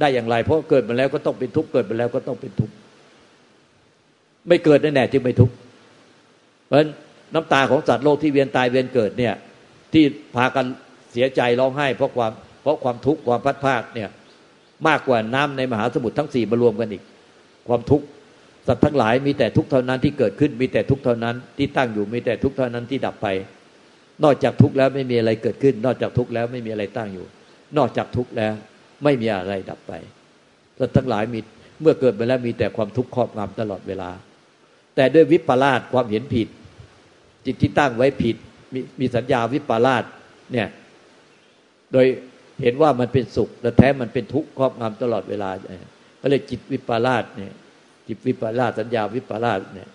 [0.01, 2.75] ได้อย่างไร เพราะเกิดมาแล้วก็ต้องเป็นทุกเกิดมาแล้วก็ต้องเป็นทุกข์
[4.49, 5.55] ไม่เกิดแน่ๆที่ไม่ทุกข์
[6.67, 6.79] เพราะ
[7.35, 9.35] น้ำตาของสัตว์โลกที่เวียนตายเวียนเกิดเนี่ย
[9.93, 10.05] ที่
[10.37, 10.67] พากัน
[11.13, 14.09] เสียใจร้องไห้ เพราะความเพราะความทุกข์ความพัดภาคเนี่ย
[14.89, 17.03] มากกว่าน้ำในมหาสมุทรทั้งสี่มารวมกันอีก
[17.69, 18.07] ความทุกข์
[18.67, 23.29] สัตว์ทั้งหลายมีแต่ทุกข์เท่านั้นที่เกิดขึ้นมีแต่ทุกข์เท่านั้นที่ตั้งอยู่มีแต่ทุกข์เท่านั้นที่ดับไป
[24.25, 27.27] นอกจากทุกข์แล้วไม่มีอะไรเกิดขึ้น นอกจากทุกข์แล้วไม่มีอะไรตั้งอยู่
[27.79, 28.53] นอกจากทุกข์แล้ว
[29.05, 29.93] ไม่มีอะไรดับไป
[30.79, 31.41] สัตว์ทั้งหลายมี
[31.81, 34.11] เมื่อเกิดไปแล้วมีแต่ความทุกข์ครอบงำตลอดเวลา
[34.95, 36.49] แต่ด้วยวิปลาสความเห็นผิด
[37.47, 38.37] จิตที่ตั้งไว้ผิด
[38.73, 40.05] มมีสัญญาวิปลาส
[40.53, 40.69] เนี่ย
[41.93, 42.07] โดย
[42.63, 45.51] เห็นว่ามันเป็นสุขแต่แท้มันเป็นทุกข์ครอบงำตลอดเวลา
[46.21, 47.53] ก็เลยจิตวิปลาสเนี่ย
[48.09, 49.89] จิตวิปลาสสัญญาวิปลาสเนี่ย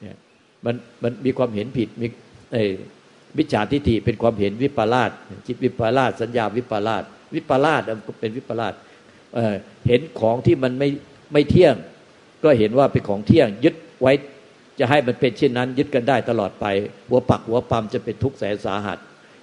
[0.00, 0.16] เนี่ย
[0.64, 2.06] มันมันมีความเห็นผิดมี
[2.52, 2.62] ไอ้
[3.38, 5.10] วิจารทิฏฐิเป็นความเห็นวิปลาส
[5.46, 7.02] จิตวิปลาสสัญญาวิปลาส
[7.34, 7.82] วิปลาส
[8.20, 8.74] เป็นวิปลาส
[9.86, 10.88] เห็นของที่มันไม่
[11.32, 11.74] ไม่เที่ยง
[12.44, 14.12] ก็เห็นว่าเป็นของเที่ยง ยึดไว้
[14.78, 16.66] จะให้มันเป็นเช่นนั้น ยึดกันได้ตลอดไป
[17.08, 18.98] หัวปักหัวปั๊มจะเป็นทุกข์แสนสาหัส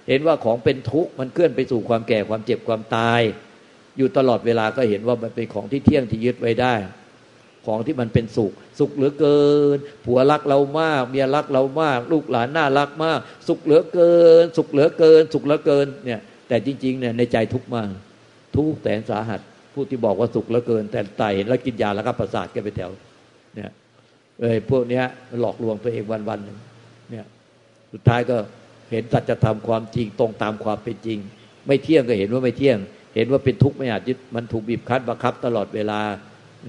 [0.08, 3.20] เห็นว่าของเป็นทุกข์มันเคลื่อนไปสู่ความแก่ความเจ็บความตาย
[3.96, 6.74] อยู่ตลอดเวลาก็เห็นว่ามันเป็นของที่เที่ยงที่ยึดไว้ได้
[7.66, 9.40] ของที่มันเป็นสุข สุขเหลือเกิ
[9.76, 17.88] น ผัวรักเรามาก เมียรักเรามาก ลูกหลานน่ารักมาก สุขเหลือเกิน สุขเหลือเกิน สุขเหลือเกินเนี่ยแต่จริงๆเนี่ยในใจทุกข์มาก
[18.56, 19.40] ทุกข์แสนสาหัส
[19.74, 22.90] ผู้ที่บอกว่าสุขเหลือเกิน แต่ตายเห็นแล้วกินยาแล้วก็ประสาทแกไปแถว
[23.54, 23.70] เนี่ย
[24.40, 25.04] เอ้ยพวกเนี้ย
[25.40, 26.58] หลอกลวงตัวเองวันวันหนึ่ง
[27.10, 27.26] เนี่ย
[27.92, 28.36] สุดท้ายก็
[28.90, 31.18] เห็นสัจธรรมความจริงตรงตามความเป็นจริง
[31.66, 32.78] ไม่เที่ยงก็เห็นว่าไม่เที่ยง
[33.16, 36.00] เห็นว่าเป็นทุกข์ไม่อาจยึดมันถูกบีบคั้นบังคับตลอดเวลา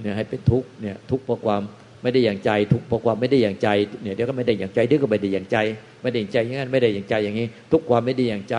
[0.02, 1.62] เนี่ยให้เป็นทุกข์เนี่ยทุกข์เพราะความ
[2.02, 3.68] ไม่ได้อย่างใจ ทุกข์เพราะความไม่ได้อย่างใจ
[4.02, 5.56] เนี่ยเดี๋ยวก็ไม่ได้อย่างใจเดี๋ยวก็ไม่ได้อย่างใจ
[6.02, 8.56] ไม่ได้อย่างใจอย่างนั้นไม่ได้อย่างใจอย่างนี้ ทุกความไม่ได้อย่างใจ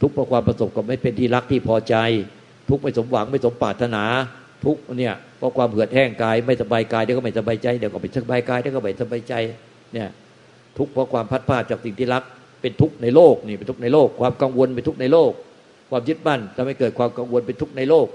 [0.00, 1.96] ทุกเพราะความประสบกับไม่เป็นที่รักที่พอใจ
[2.68, 4.04] ทุกไม่สมหวังไม่สมปรารถนา
[4.64, 9.34] ทุกเนี่ย เพราะความเหือดแห้งกายไม่สบายกายเดี๋ยวก็ไม่สบายใจเดี๋ยวก็ไม่สบายกายเดี๋ยวก็ไม่สบายใจ
[9.94, 10.08] เนี่ย
[10.78, 12.22] ทุกเพราะความพัดพาจากสิ่งที่รัก
[12.60, 15.32] เป็นทุกข์ในโลกนี่เป็นทุกข์ในโลก ความกังวลเป็นทุกข์ในโลก
[15.90, 18.06] ความยึดมั่นทำให้เกิดความกังวลเป็นทุกข์ในโลก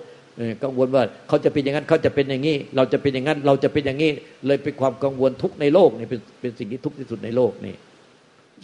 [0.64, 4.12] กังวลว่าเขาจะเป็นอย่างนั้นเขาจะเป็นอย่างนี้ เราจะเป็นอย่างนั้นเราจะเป็นอย่างนี้
[4.46, 7.76] เลยเป็นความกังวลทุกข์ในโลกนี่เป็นเป็นสิ่งที่ทุกข์ที่สุดในโลกนี่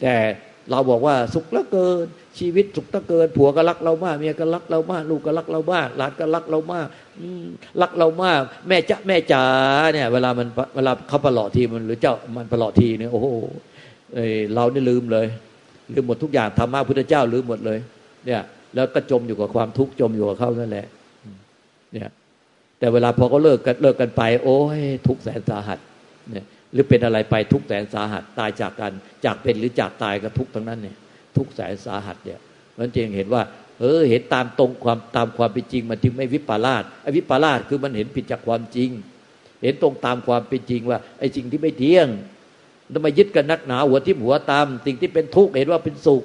[0.02, 0.16] แต่
[0.72, 2.06] เราบอกว่าสุขเหลือเกิน
[2.40, 6.88] ชีวิตสุขเหลือเกิน ผัวก็รักเรามากเมียก็รักเรามากลูกก็รักเรามากหลานก็รักเรามาก
[7.82, 9.44] รักเรามาก แม่จะแม่จ๋า
[9.94, 13.28] เนี่ย เวลามันเวลาเขาประหลอดทีมันหรือเจ้ามันประหลอดทีเนี่ยโอ้โห
[14.54, 15.28] เรานี่ลืมเลย
[15.94, 17.80] ลืมหมดทุกอย่างธรรมะพุทธเจ้าลืมหมดเลย
[18.26, 18.42] เนี่ย
[18.76, 20.88] แล้วก็จมอยู่กับความทุกข์จมอยู่กับเขานั่นแหละ
[21.94, 22.10] เนี่ย
[22.80, 25.80] แต่เวลาพอเขาเลิกกันเลิกกันไป โอ้ยทุกแสนสาหัส
[26.32, 28.94] เนี่ย หรือเป็นอะไรไปทุกแสนสาหัสตายจากกัน
[29.26, 30.96] จากเป็นหรือจากตายก็ทุกทั้งนั้นเนี่ย
[31.38, 32.40] ทุกแสนสาหัสเนี่ย
[32.80, 33.44] มันจึงเห็นว่า
[33.80, 38.90] เออเห็นตามตรงความตามความเป็นจริง มันจึงไม่วิปลาสไอ้วิปลาสคือมันเห็นผิดจากความจริง
[39.64, 42.08] เห็นตรงตามความเป็นจริงว่าไอ้สิ่งที่ไม่เที่ยง
[42.94, 46.24] ทำไมยึดกันนักหนาหัวที่หัวตาม สิ่งที่เป็นทุกข์เห็นว่าเป็นสุข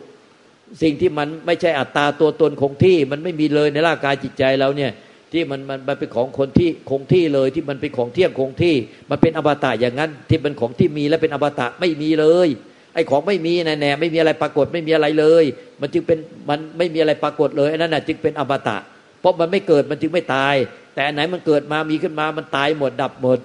[0.82, 4.90] สิ่งที่มันไม่ใช่อัตตาตัวตนคงที่ มันไม่มีเลยในร่างกายจิตใจเราเนี่ย
[5.32, 8.74] ที่มันมันมันเป็นของคนที่คงที่เลยที่มันเป็นของเที่ยงคงที่
[9.10, 12.48] มันเป็นอมตะอย่างนั้น ที่เป็นของที่มีและเป็นอมตะไม่มีเลย
[12.94, 15.44] ไอ้ของไม่มีแน่แน่ไม่มีอะไรปรากฏไม่มีอะไรเลย
[15.80, 18.76] มันจึงเป็นมันไม่มีอะไรปรากฏเลยนั่นน่ะจึงเป็นอมตะ
[19.20, 20.54] เพราะมันไม่เกิดมันจึงไม่ตาย
[20.94, 23.38] แต่ไหนมันเกิดมามีขึ้นมามันตายหมดดับหมด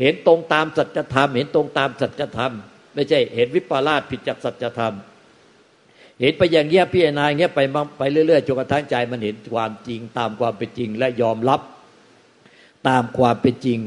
[0.00, 2.52] เห็นตรงตามสัจธรรม เห็นตรงตามสัจธรรม
[2.94, 4.94] ไม่ใช่เห็นวิปลาสผิดจากสัจธรรม
[6.20, 7.60] เห็นไปอย่างเงี้ยพี่นายเงี้ยไป
[7.98, 11.60] ไปเรื่อยๆจนกระทั่งใจมันเห็นความจริงตามความเป็นจริงและยอมรับ
[12.88, 13.78] ตามความเป็นจริง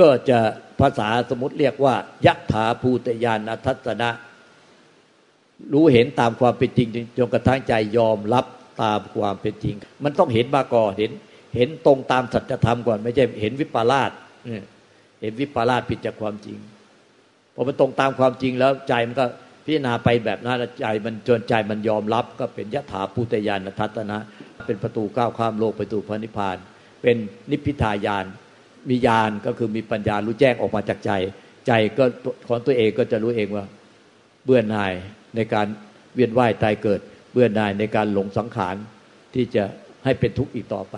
[0.00, 0.38] ก็จะ
[0.80, 1.94] ภาษาสมมติเรียกว่า
[2.26, 4.10] ยะถาภูตยานทัศนะ
[5.72, 8.46] รู้เห็นตามความเป็นจริงจนกระทั่งใจยอมรับ
[8.82, 11.10] ตามความเป็นจริง มันต้องเห็นมาก่อนเห็น
[11.56, 14.10] เห็นตรงตามสัจธรรมก่อน ไม่ใช่เห็นวิปลาส
[15.20, 16.58] เห็นวิปลาสผิดจากความจริง
[17.54, 19.26] พอมันตรงตามความจริงแล้วใจมันก็
[19.64, 24.18] พิจารณาไปแบบนั้นใจมันจนใจมันยอมรับก็เป็นยถาภูตยานทัตนะ
[24.66, 26.56] เป็นประตูก้าวข้ามโลกประตูพระนิพพาน
[27.02, 27.16] เป็น
[27.50, 28.24] นิพพิทายาน
[28.88, 31.10] มีญาณก็คือมีปัญญารู้แจ้งออกมาจากใจ
[31.66, 32.04] ใจก็
[32.48, 33.64] ของตัวเองก็จะรู้เองว่า
[34.44, 34.92] เบื่อหน่าย
[35.36, 35.66] ในการ
[36.14, 37.00] เวียนว่ายตายเกิด
[37.32, 38.76] เบื่อหน่ายในการหลงสังขาร
[39.34, 39.64] ที่จะ
[40.04, 40.96] ให้เป็นทุกข์อีกต่อไป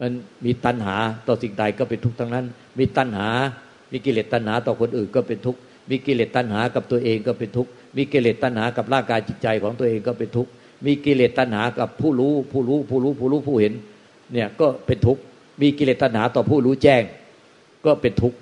[0.00, 0.12] มัน
[0.44, 0.96] มีตัณหา
[1.28, 2.46] ต่อสิ่งใดก็เป็นทุกข์ทั้งนั้น
[2.78, 3.28] มีตัณหา
[3.92, 10.50] มีกิเลสตัณหาต่อคนอื่นก็เป็นทุกข์ มีกิเลสตัณหากับตัวเองก็เป็นทุกข์มีกิเลสตัณหากับร่างกายจิตใจของตัวเองก็เป็นทุกข์
[10.86, 13.72] มีกิเลสตัณหากับผู้รู้ผู้รู้ผู้รู้ผู้รู้ผู้เห็น
[14.32, 15.20] เนี่ยก็เป็นทุกข์
[15.62, 17.02] มีกิเลสตัณหาต่อผู้รู้แจ้ง
[17.86, 18.36] ก็เป็นทุกข์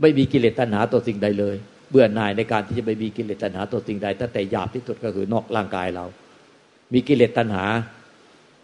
[0.00, 1.56] ไม่มีกิเลสตัณหาต่อสิ่งใดเลย
[1.90, 6.04] เบื่อหน่ายในการที่จะไม่มีกิเลสตัณหาต่อสิ่งใดตั้งแต่หยาบที่สุดก็คือนอกร่างกายเรา
[6.92, 7.64] มีกิเลสตัณหา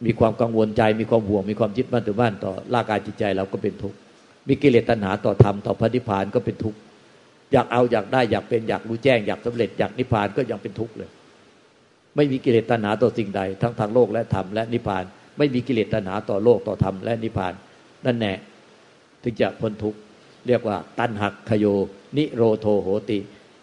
[0.05, 3.97] มีความกังวลใจ มีความห่วง มีความยึดมั่นถือมั่นต่อร่างกายจิตใจเราก็เป็นทุกข์
[4.49, 6.79] มีกิเลสตัณหาต่อธรรมต่อพระนิพพานก็เป็นทุกข์
[7.53, 11.11] อยากเอาอยากได้อยากเป็นอยากรู้แจ้งอยากสำเร็จอยากนิพพานก็ยังเป็นทุกข์เลย
[12.17, 15.05] ไม่มีกิเลสตัณหาต่อสิ่งใด ทั้งทางโลกและธรรมและนิพพาน
[15.39, 17.53] ไม่มีกิเลสตัณหาต่อโลกต่อธรรมและนิพพาน
[18.07, 18.33] นั่นแน่
[19.23, 19.99] ถึงจะพ้นทุกข์
[20.47, 21.67] เรียกว่า ตัณหักขโย
[22.17, 23.19] นิโรโทโหติ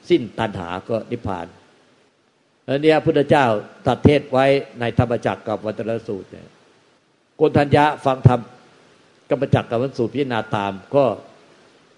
[0.10, 1.46] สิ้นตัณหาก็นิพพาน
[2.68, 3.46] อันนี้พระพุทธเจ้า
[3.88, 4.46] ตัดเทศไว้
[4.80, 6.48] ในธรรมจักรกับวัตรสูตรเนี่ย
[7.38, 8.40] โกนทัญญะฟังธรรม
[9.30, 11.06] กรรมจักรกับวัตรสูตรพิจารณาตามก็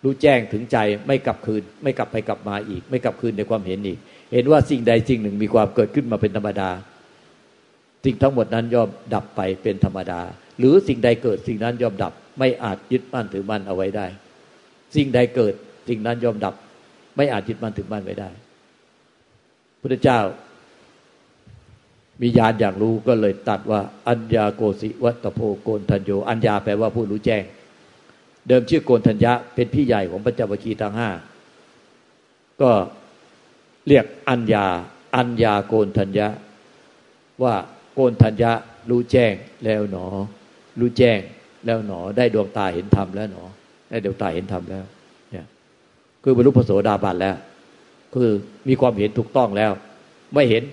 [0.07, 3.99] รู้แจ้งถึงใจไม่กลับคืน ไม่กลับไปกลับมาอีก ไม่กลับคืนในความเห็นอีก
[4.33, 6.69] เห็นว่าสิ่งใดสิ่งหนึ่งมีความเกิดขึ้นมาเป็นธรรมดา
[8.05, 10.21] สิ่งทั้งหมดนั้นย่อมดับไปเป็นธรรมดา
[10.59, 14.05] หรือสิ่งใดเกิดสิ่งนั้นย่อมดับ ไม่อาจยึดมั่นถือมั่นเอาไว้ได้
[14.95, 15.53] สิ่งใดเกิด
[15.89, 16.53] สิ่งนั้นย่อมดับ
[17.17, 18.29] ไม่อาจยึดมั่นถือมั่นไว้ได้
[19.81, 20.19] พุทธเจ้า
[22.21, 27.43] มีญาณอย่างรู้ก็เลยตัดว่า อัญญาโกสิวัตโพโกนทัญโย อัญญาแปลว่าผู้รู้แจ้ง
[28.47, 31.09] เดิมชื่อโกนธัญญะเป็นพี่ใหญ่ของพระเจ้าวิคีทั้งห้า
[32.61, 32.71] ก็
[33.87, 34.65] เรียกอัญญา
[35.15, 36.27] อัญญาโกนธัญญะ
[37.43, 37.55] ว่า
[37.93, 38.51] โกนธัญญะ
[38.89, 39.33] รู้แจ้ง
[39.63, 40.05] แล้วหนอ
[40.79, 41.19] รู้แจ้ง
[41.65, 43.43] แล้วหนอ ได้ดวงตาเห็นธรรมแล้วหนอ
[43.89, 44.85] ได้ดวงตาเห็นธรรมแล้ว
[45.31, 45.45] เนี่ย
[46.23, 47.35] คือบรรลุพระโสดาบันแล้ว
[48.13, 48.29] คือ
[48.67, 49.71] มีความเห็นถูกต้องแล้ว
[50.33, 50.63] ไม่เห็น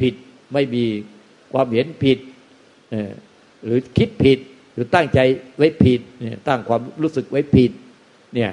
[0.00, 0.14] ผิด
[0.52, 0.84] ไม่มี
[1.52, 2.18] ความเห็นผิด
[3.64, 4.38] หรือคิดผิด
[4.76, 5.20] หรือตั้งใจ
[5.58, 7.72] ไว้ผิดเนี่ยตั้งความรู้สึกไว้ผิด
[8.34, 8.50] เนี่ย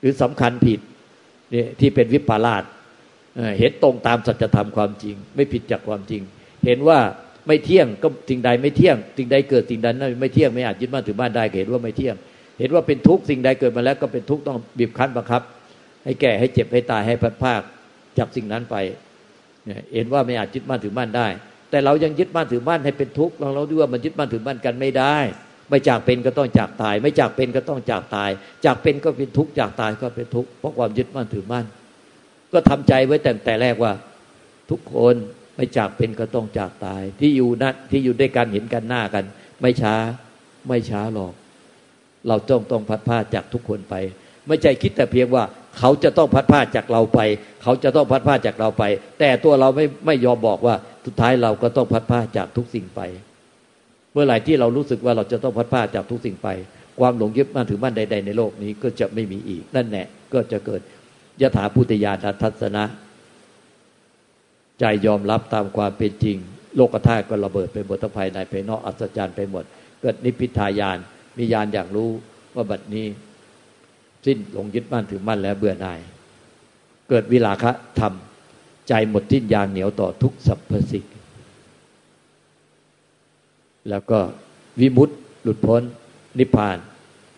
[0.00, 0.80] หรือสำคัญผิด
[1.52, 2.64] เนี่ยที่เป็นวิปลาส
[3.58, 6.22] เห็นตรงตามสัจธรรมความจริง ไม่ผิดจากความจริง
[6.66, 6.98] เห็นว่า
[7.46, 12.16] ไม่เที่ยงก็สิ่งใดไม่เที่ยง สิ่งใดเกิดสิ่งนั้นไม่เที่ยงไม่อาจยึดมั่นถือมั่นได้เห็นว่าไม่เที่ยง
[12.58, 15.42] เห็นว่าเป็นทุกข์สิ่งใดเกิดมาแล้วก็เป็นทุกข์ต้องบีบคั้นบังคับ
[16.04, 17.60] ให้แก่ให้เจ็บให้ตายให้พัดภาค
[18.18, 18.76] จับสิ่งนั้นไป
[19.94, 21.28] เห็นว่าไม่อาจยึดมั่นถือมั่นได้
[21.72, 25.16] แต่เรายังยึดมั่นถือมั่นให้เป็นทุกข์เราดูว่ามันยึดมั่นถือมั่นกันไม่ได้
[25.68, 28.30] ไม่จากเป็นก็ต้องจากตาย ไม่จากเป็นก็ต้องจากตาย
[28.64, 31.66] จากเป็นก็เป็นทุกข์จากตายก็เป็นทุกข์เพราะความยึดมั่นถือมั่น
[32.52, 33.92] ก็ทำใจไว้แต่แต่แรกว่า
[34.70, 35.14] ทุกคน
[35.56, 39.24] ไม่จากเป็นก็ต้องจากตาย ที่อยู่นันที่อยู่ด้วยกันเห็นกันหน้ากัน
[39.60, 39.94] ไม่ช้า
[40.68, 41.32] ไม่ช้าหรอก
[42.28, 43.94] เราต้องต้องพัดพาจากทุกคนไป
[44.46, 45.44] ไม่ใจคิดแต่เพียงว่า
[45.78, 47.20] เขาจะต้องพัดพาจากเราไป
[47.62, 48.84] เขาจะต้องพัดพาจากเราไป
[49.20, 50.74] แต่ตัวเราไม่ไม่ยอมบอกว่า
[51.06, 53.00] สุดท้ายเราก็ต้องพัดพาจากทุกสิ่งไป
[54.12, 56.48] เมื่อไหร่ที่เรารู้สึกว่าเราจะต้องพัดพาจากทุกสิ่งไป
[57.00, 60.80] ความหลงยึดมั่นถือมั่นใด ๆ ในโลกนี้ก็จะไม่มีอีก นั่นแหละก็จะเกิด
[61.40, 62.84] ยถาพุทธญาณทัศนะ
[64.80, 66.36] ใจยอมรับตามความเป็นจริง
[66.76, 69.64] โลกธาตุก็ระเบิดไปหมดทั้งภายในภายนอกอัศจรรย์ไปหมด
[70.00, 70.98] เกิดนิพพิทายาน
[71.38, 72.10] มีญาณอย่างรู้
[72.54, 73.06] ว่าบัดนี้
[74.26, 76.00] สิ้นหลงยึดมั่นถือมั่นแล้วเบื่อหน่าย
[77.08, 78.12] เกิดวิลาคะธรรม
[78.88, 81.04] ใจหมดทิ้นยางเหนียวต่อทุกสรรพสิ่ง
[83.90, 84.18] แล้วก็
[84.80, 85.82] วิมุตติหลุดพ้น
[86.38, 86.78] นิพพาน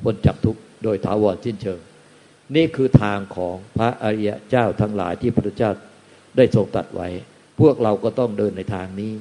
[0.03, 1.81] พ้นจากทุกโดยถาวรสิ้นเชิง
[2.57, 5.71] นี่คือทางของพระอริยเจ้าทั้งหลายที่พระพุทธเจ้า
[6.37, 7.09] ได้ทรงตัดไว้
[7.61, 9.13] พวกเราก็ต้องเดินในทางนี้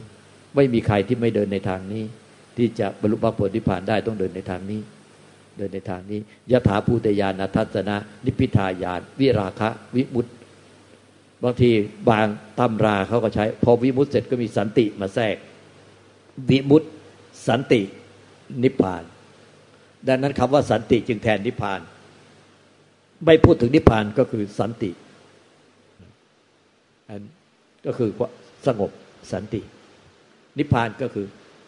[0.56, 2.04] ไม่มีใครที่ไม่เดินในทางนี้
[2.58, 4.82] ที่จะบรรลุมรรคผลนิพพานได้ต้องเดินในทางนี้
[5.58, 6.20] เดินในทางนี้
[6.52, 7.96] ยถาภูตยานทัศนะ
[8.26, 10.32] นิพิทายาน วิราคะ วิมุตติ
[11.44, 11.72] บางที
[12.10, 12.28] บาง
[12.60, 15.36] ตำราเขาก็ใช้ พอวิมุตติเสร็จก็มีสันติมาแทรก
[16.50, 16.88] วิมุตติ
[17.48, 17.82] สันติ
[18.64, 19.04] นิพพาน
[20.08, 21.80] ดังนั้นคำว่าสันติจึงแทนนิพพาน
[23.26, 24.92] ไม่พูดถึงนิพพานก็คือสันติ
[27.10, 27.22] อัน
[27.86, 28.10] ก็คือ
[28.68, 28.92] สงบ
[29.32, 29.62] สันติ
[30.58, 31.26] นิพพานก็คือ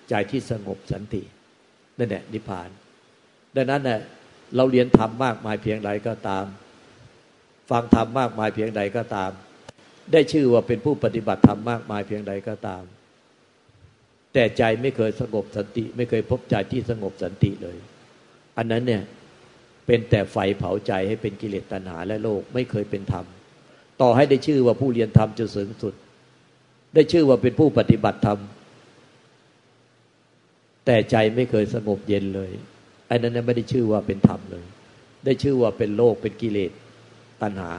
[0.09, 1.21] ใจที่สงบสันติ
[1.97, 2.69] นั่นแหละนิพพาน
[3.56, 3.99] ดังนั้นเนี่ย
[4.56, 6.45] เราเรียนธรรมมากมายเพียงใดก็ตาม
[7.70, 9.32] ฟังธรรมมากมายเพียงใดก็ตาม
[10.12, 12.84] ได้ชื่อว่าเป็นผู้ปฏิบัติธรรมมากมายเพียงใดก็ตาม
[14.34, 17.78] แต่ใจไม่เคยสงบสันติ ไม่เคยพบใจที่สงบสันติเลย
[18.58, 19.03] อันนั้นเนี่ย
[19.86, 23.26] เป็นแต่ไฟเผาใจให้เป็นกิเลสตัณหาและโลกไม่เคยเป็นธรรม
[24.01, 25.93] ต่อให้ได้ชื่อว่าผู้เรียนธรรมจนสูงสุด
[26.93, 28.39] ได้ชื่อว่าเป็นผู้ปฏิบัติธรรม
[30.86, 32.51] แต่ใจไม่เคยสงบเย็นเลย
[33.10, 34.66] อันนั้นไม่ได้ชื่อว่าเป็นธรรมเลย
[35.26, 36.72] ได้ชื่อว่าเป็นโลกเป็นกิเลส
[37.41, 37.72] ตัณหา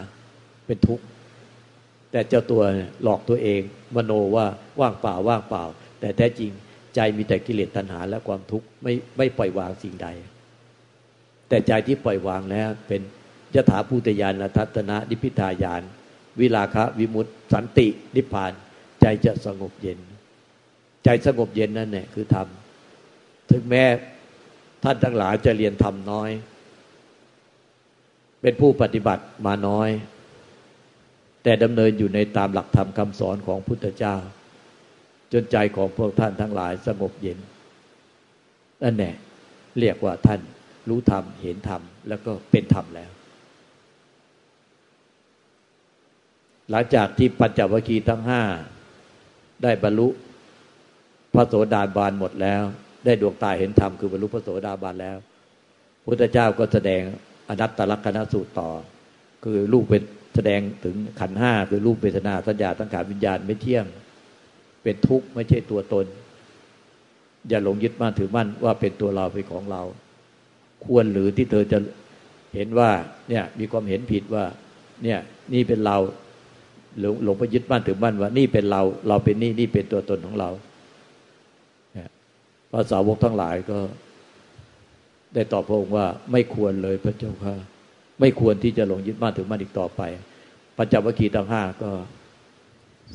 [0.66, 1.04] เป็นทุกข์
[2.10, 2.62] แต่เจ้าตัว
[3.02, 3.60] หลอกตัวเอง
[3.96, 4.46] มโนว่า
[4.80, 5.64] ว่างเปล่าว่างเปล่า
[6.00, 6.50] แต่แท้จริง
[6.94, 10.08] ใจมีแต่กิเลสตัณหาและความทุกข์ไม่ไม่ปล่อยวางสิ่งใด
[11.48, 13.00] แต่ใจที่ปล่อยวางแล้วเป็น
[13.54, 15.82] ยถาภูตยานทัตนะนิพิทายาน
[16.40, 18.52] วิลาคะวิมุตติสันตินิพพาน
[19.00, 19.98] ใจจะสงบเย็น
[21.04, 22.46] ใจสงบเย็นนั่นแหละคือธรรม
[23.50, 23.84] ถึงแม้
[24.82, 26.30] ท่านทั้งหลายจะเรียนธรรมน้อย
[28.42, 29.88] เป็นผู้ปฏิบัติมาน้อย
[31.42, 34.16] แต่ดำเนินอยู่ในตามหลักธรรมคำสอนของพุทธเจ้า
[35.32, 37.38] จนใจของพวกท่านทั้งหลายสงบเย็น
[38.82, 39.14] นั่นแหละ
[39.78, 40.40] เรียกว่าท่าน
[40.88, 43.10] รู้ธรรมเห็นธรรมแล้วก็เป็นธรรมแล้ว
[46.70, 48.42] หลังจากที่ปัญจวัคคีย์ทั้งห้า
[49.62, 50.08] ได้บรรลุ
[51.34, 52.64] พระโสดาบาลหมดแล้ว
[53.06, 55.18] ได้ดวงตาเห็นธรรมคือบรรลุพระโสดาบันแล้ว
[56.04, 57.02] พุทธเจ้าก็แสดง
[57.48, 58.70] อนัตตลักษณสูตรต่อ
[59.44, 60.02] คือรูปเป็น
[60.34, 63.86] แสดงถึงขันห้าคือรูปเวทนาสัญญาตั้งขาวิญญาณไม่เที่ยง
[64.82, 66.06] เป็นทุกข์ไม่ใช่ตัวตน
[67.48, 69.82] อย่าหลงยึดมั่นถือมั่นว่าเป็นตัวเราเป็นของเรา
[70.84, 71.78] ควรหรือที่เธอจะ
[72.54, 72.90] เห็นว่า
[73.28, 74.44] เนี่ยมีความเห็นผิดว่า
[75.02, 75.18] เนี่ย
[75.54, 75.96] นี่เป็นเรา
[77.00, 80.50] หลงหลงไปยึดมั่นถือมั่นว่านี่เป็นเรา เราเป็นนี่นี่เป็นตัวตนของเรา
[82.72, 83.78] ภาษาวกทั้งหลายก็
[85.34, 87.54] ได้ตอบพระองค์ว่าไม่ควรเลยพระเจ้าค่ะ
[88.20, 90.02] ไม่ควรที่จะหลงยึดมั่นถือมั่นอีกต่อไป
[90.76, 91.90] ปัญจวัคคีย์ทั้งห้าก็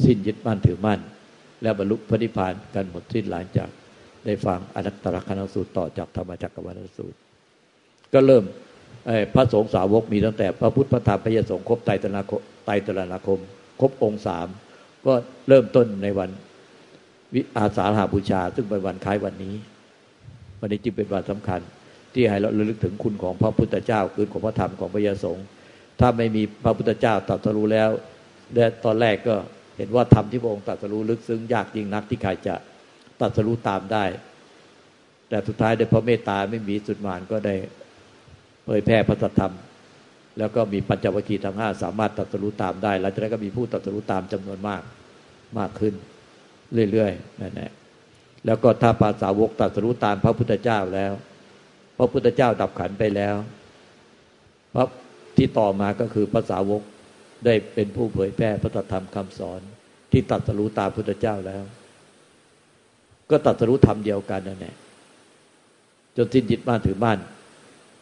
[0.04, 1.00] สิ้นยึดมั่นถือมั่น
[1.62, 3.70] แล้วบรรลุพระนิพพานกันหมดสิ้นหลังจาก
[4.26, 7.18] ได้ฟังอนัตตลกนสูตรต่อจากธรรมจักรวาลสูตร
[8.14, 8.44] ก็เริ่ม
[9.34, 12.22] พระสงฆ์สาวกมีตั้งแต่ พระพุทธพระธรรมพระยสงฆ์ครบไตรตนา
[12.66, 13.40] ไตรตนาคม
[13.80, 14.48] ครบองค์สาม
[15.06, 15.14] ก็
[15.48, 16.30] เริ่มต้นในวัน
[17.34, 19.56] วิอาสาหาบูชา ซึ่งเป็นวันคล้ายวันนี้
[20.60, 21.62] วันนี้จึงเป็นวันสำคัญ
[22.14, 25.46] ที่ให้เราระลึกถึงคุณของพระพุทธเจ้าคือของพระธรรมของพระยาสงฆ์
[26.00, 27.90] ถ้าไม่มีพระพุทธเจ้าตรัสรู้แล้ว
[28.56, 29.36] และตอนแรกก็
[29.78, 32.56] เห็นว่าธรรมที่พระองค์ตรัสรู้ลึกซึ้งยากยิ่งนักที่ใครจะ
[33.20, 34.06] ตรัสรู้ตามได้
[35.30, 37.56] แต่สุดท้ายด้วยพระเมตตาไม่มีสุดมานก็ได้
[38.66, 39.54] เผยแพร่พระธรรม
[40.38, 44.82] แล้วก็มีปัญจวัคคีย์ทั้งห้าสามารถตรัสรู้ตามได้หลังจากนั้นก็มีผู้ตรัสรู้ตามจำนวนมาก
[45.60, 45.94] มากขึ้น
[46.92, 47.72] เรื่อยๆนั่นแหละ
[48.46, 51.14] แล้วก็ถ้าภาษาวกตัดสู้ตามพระพุทธเจ้าแล้ว
[51.98, 53.36] พระพุทธเจ้าดับขันไปแล้ว
[54.76, 54.86] พระ
[55.38, 56.82] ที่ต่อมาก็คือภาษาวก
[57.46, 59.62] ได้เป็นผู้เผยแพร่พระธรรมคำสอน
[60.12, 61.64] ที่ตัดสู้ตามพุทธเจ้าแล้ว
[63.30, 64.76] ก็ตัดสู้ธรรมเดียวกันนั่นแหละ
[66.18, 67.18] จนสิ้นจิตบ้านถือบ้าน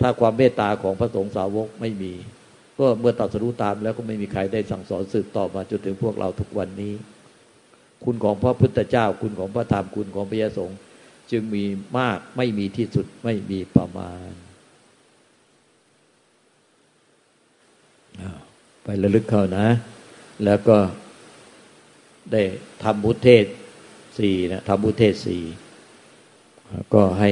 [0.01, 2.13] ถ้าความเมตตาของพระสงฆ์สาวกไม่มี
[2.79, 6.93] ก็เมื่อตัดสู้ตามแล้วก็ไม่มีใครได้สั่งสอนสืบต่อมาจนถึงพวกเราทุกวันนี้
[8.03, 10.79] คุณของพระพุทธเจ้า คุณของพระธรรมคุณของพระยสงฆ์
[11.31, 11.63] จึงมี
[11.97, 14.29] มากไม่มีที่สุดไม่มีประมาณ
[18.83, 19.67] ไประลึกเข้านะ
[20.45, 20.77] แล้วก็
[22.31, 22.41] ได้
[22.83, 23.45] ทำบุเทศ
[24.17, 25.43] สี่นะทำบุเทศสี่
[26.93, 27.31] ก็ให้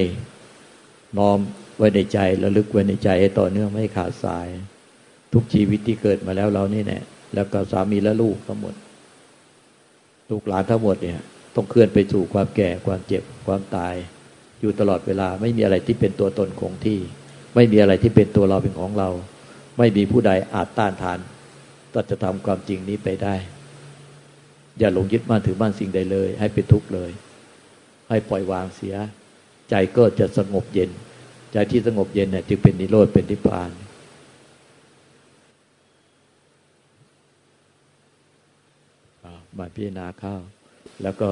[1.17, 1.37] น้อม
[1.77, 4.47] ไว้ในใจระลึกไว้ในใจให้ต่อเนื่องไม่ขาดสาย
[5.33, 6.99] ทุกชีวิตที่เกิดมาแล้วเรานี่แน่
[7.35, 8.73] แล้วก็สามีและลูกทั้งหมด
[10.31, 11.19] ลูกหลานทั้งหมดเนี่ย
[11.55, 13.95] ต้องเคลื่อนไปสู่ความแก่ความเจ็บความตาย
[14.61, 16.99] อยู่ตลอดเวลาไม่มีอะไรที่เป็นตัวตนคงที่
[17.55, 19.09] ไม่มีอะไรที่เป็นตัวเราเป็นของเรา
[19.77, 21.19] ไม่มีผู้ใดอาจต้านทาน
[21.93, 23.35] ตัดจะทำความจริงนี้ไปได้
[24.79, 27.11] อย่าหลงยึดมั่นถือมั่นสิ่งใดเลย ให้เป็นทุกข์เลย
[28.09, 28.95] ให้ปล่อยวางเสีย
[29.69, 30.89] ใจก็จะสงบเย็น
[31.53, 33.71] ใจที่สงบเย็นเนี่ยจึงเป็นนิโรธเป็นนิพพาน
[39.59, 40.35] มาพิจารณาเข้า
[41.03, 41.27] แล้วก็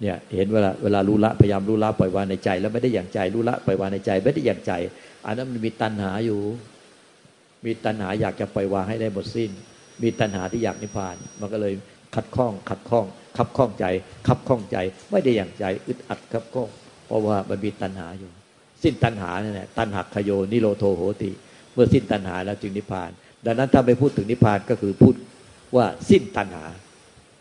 [0.00, 4.72] เนี่ยเห็นเวลาเวลารู้ละพยายามรู้ละปล่อยวางในใจ แล้วไม่ได้อย่างใจรู้ละปล่อยวางในใจ ไม่ได้อย่างใจ
[5.26, 6.40] อันนั้นมันมีตัณหาอยู่
[7.66, 9.50] มีตัณหาอยากจะปล่อยวางให้ได้หมดสิ้น
[10.02, 11.74] มีตัณหาที่อยากนิพพาน มันก็เลย
[12.14, 13.06] ขัดข้อง ขัดข้อง
[13.38, 13.86] ขับข้องใจ
[14.28, 14.76] ขับข้องใจ
[15.10, 16.68] ไม่ได้อย่างใจ อึดอัดขับข้อง
[17.06, 18.30] เพราะว่ามันมีตัณหาอยู่
[18.82, 21.30] สิ้นตัณหาเนี่ยตัณหักขโยนิโรโทโหติ
[21.72, 23.10] เมื่อสิ้นตัณหาแล้วจึงนิพพาน
[23.46, 25.14] ดังนั้นถ้าไปพูดถึงนิพพานก็คือพูด
[25.76, 26.64] ว่าสิ้นตัณหา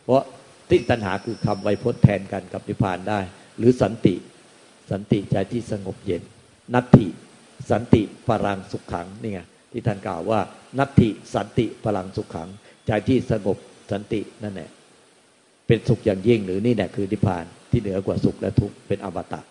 [0.08, 0.26] เพราะ
[0.72, 3.20] ติตัณหาคือคำไวยพจน์แทนกันกับนิพพานได้
[3.58, 4.16] หรือสันติ
[4.92, 6.24] สันติใจที่สงบเย็น
[6.74, 7.08] นัตถิ
[7.72, 9.42] สันติพลังสุขขังนี่ไง
[9.72, 10.40] ที่ท่านกล่าวว่า
[10.80, 12.50] นัตถิสันติพลังสุขขัง
[12.88, 13.58] ใจที่สงบ
[13.92, 14.70] สันตินั่นแหละ
[15.68, 19.42] เป็นสุขอย่างยิ่งหรือนี่แหละคือนิพพานที่เหนือกว่าสุขและทุกข์เป็นอมตะ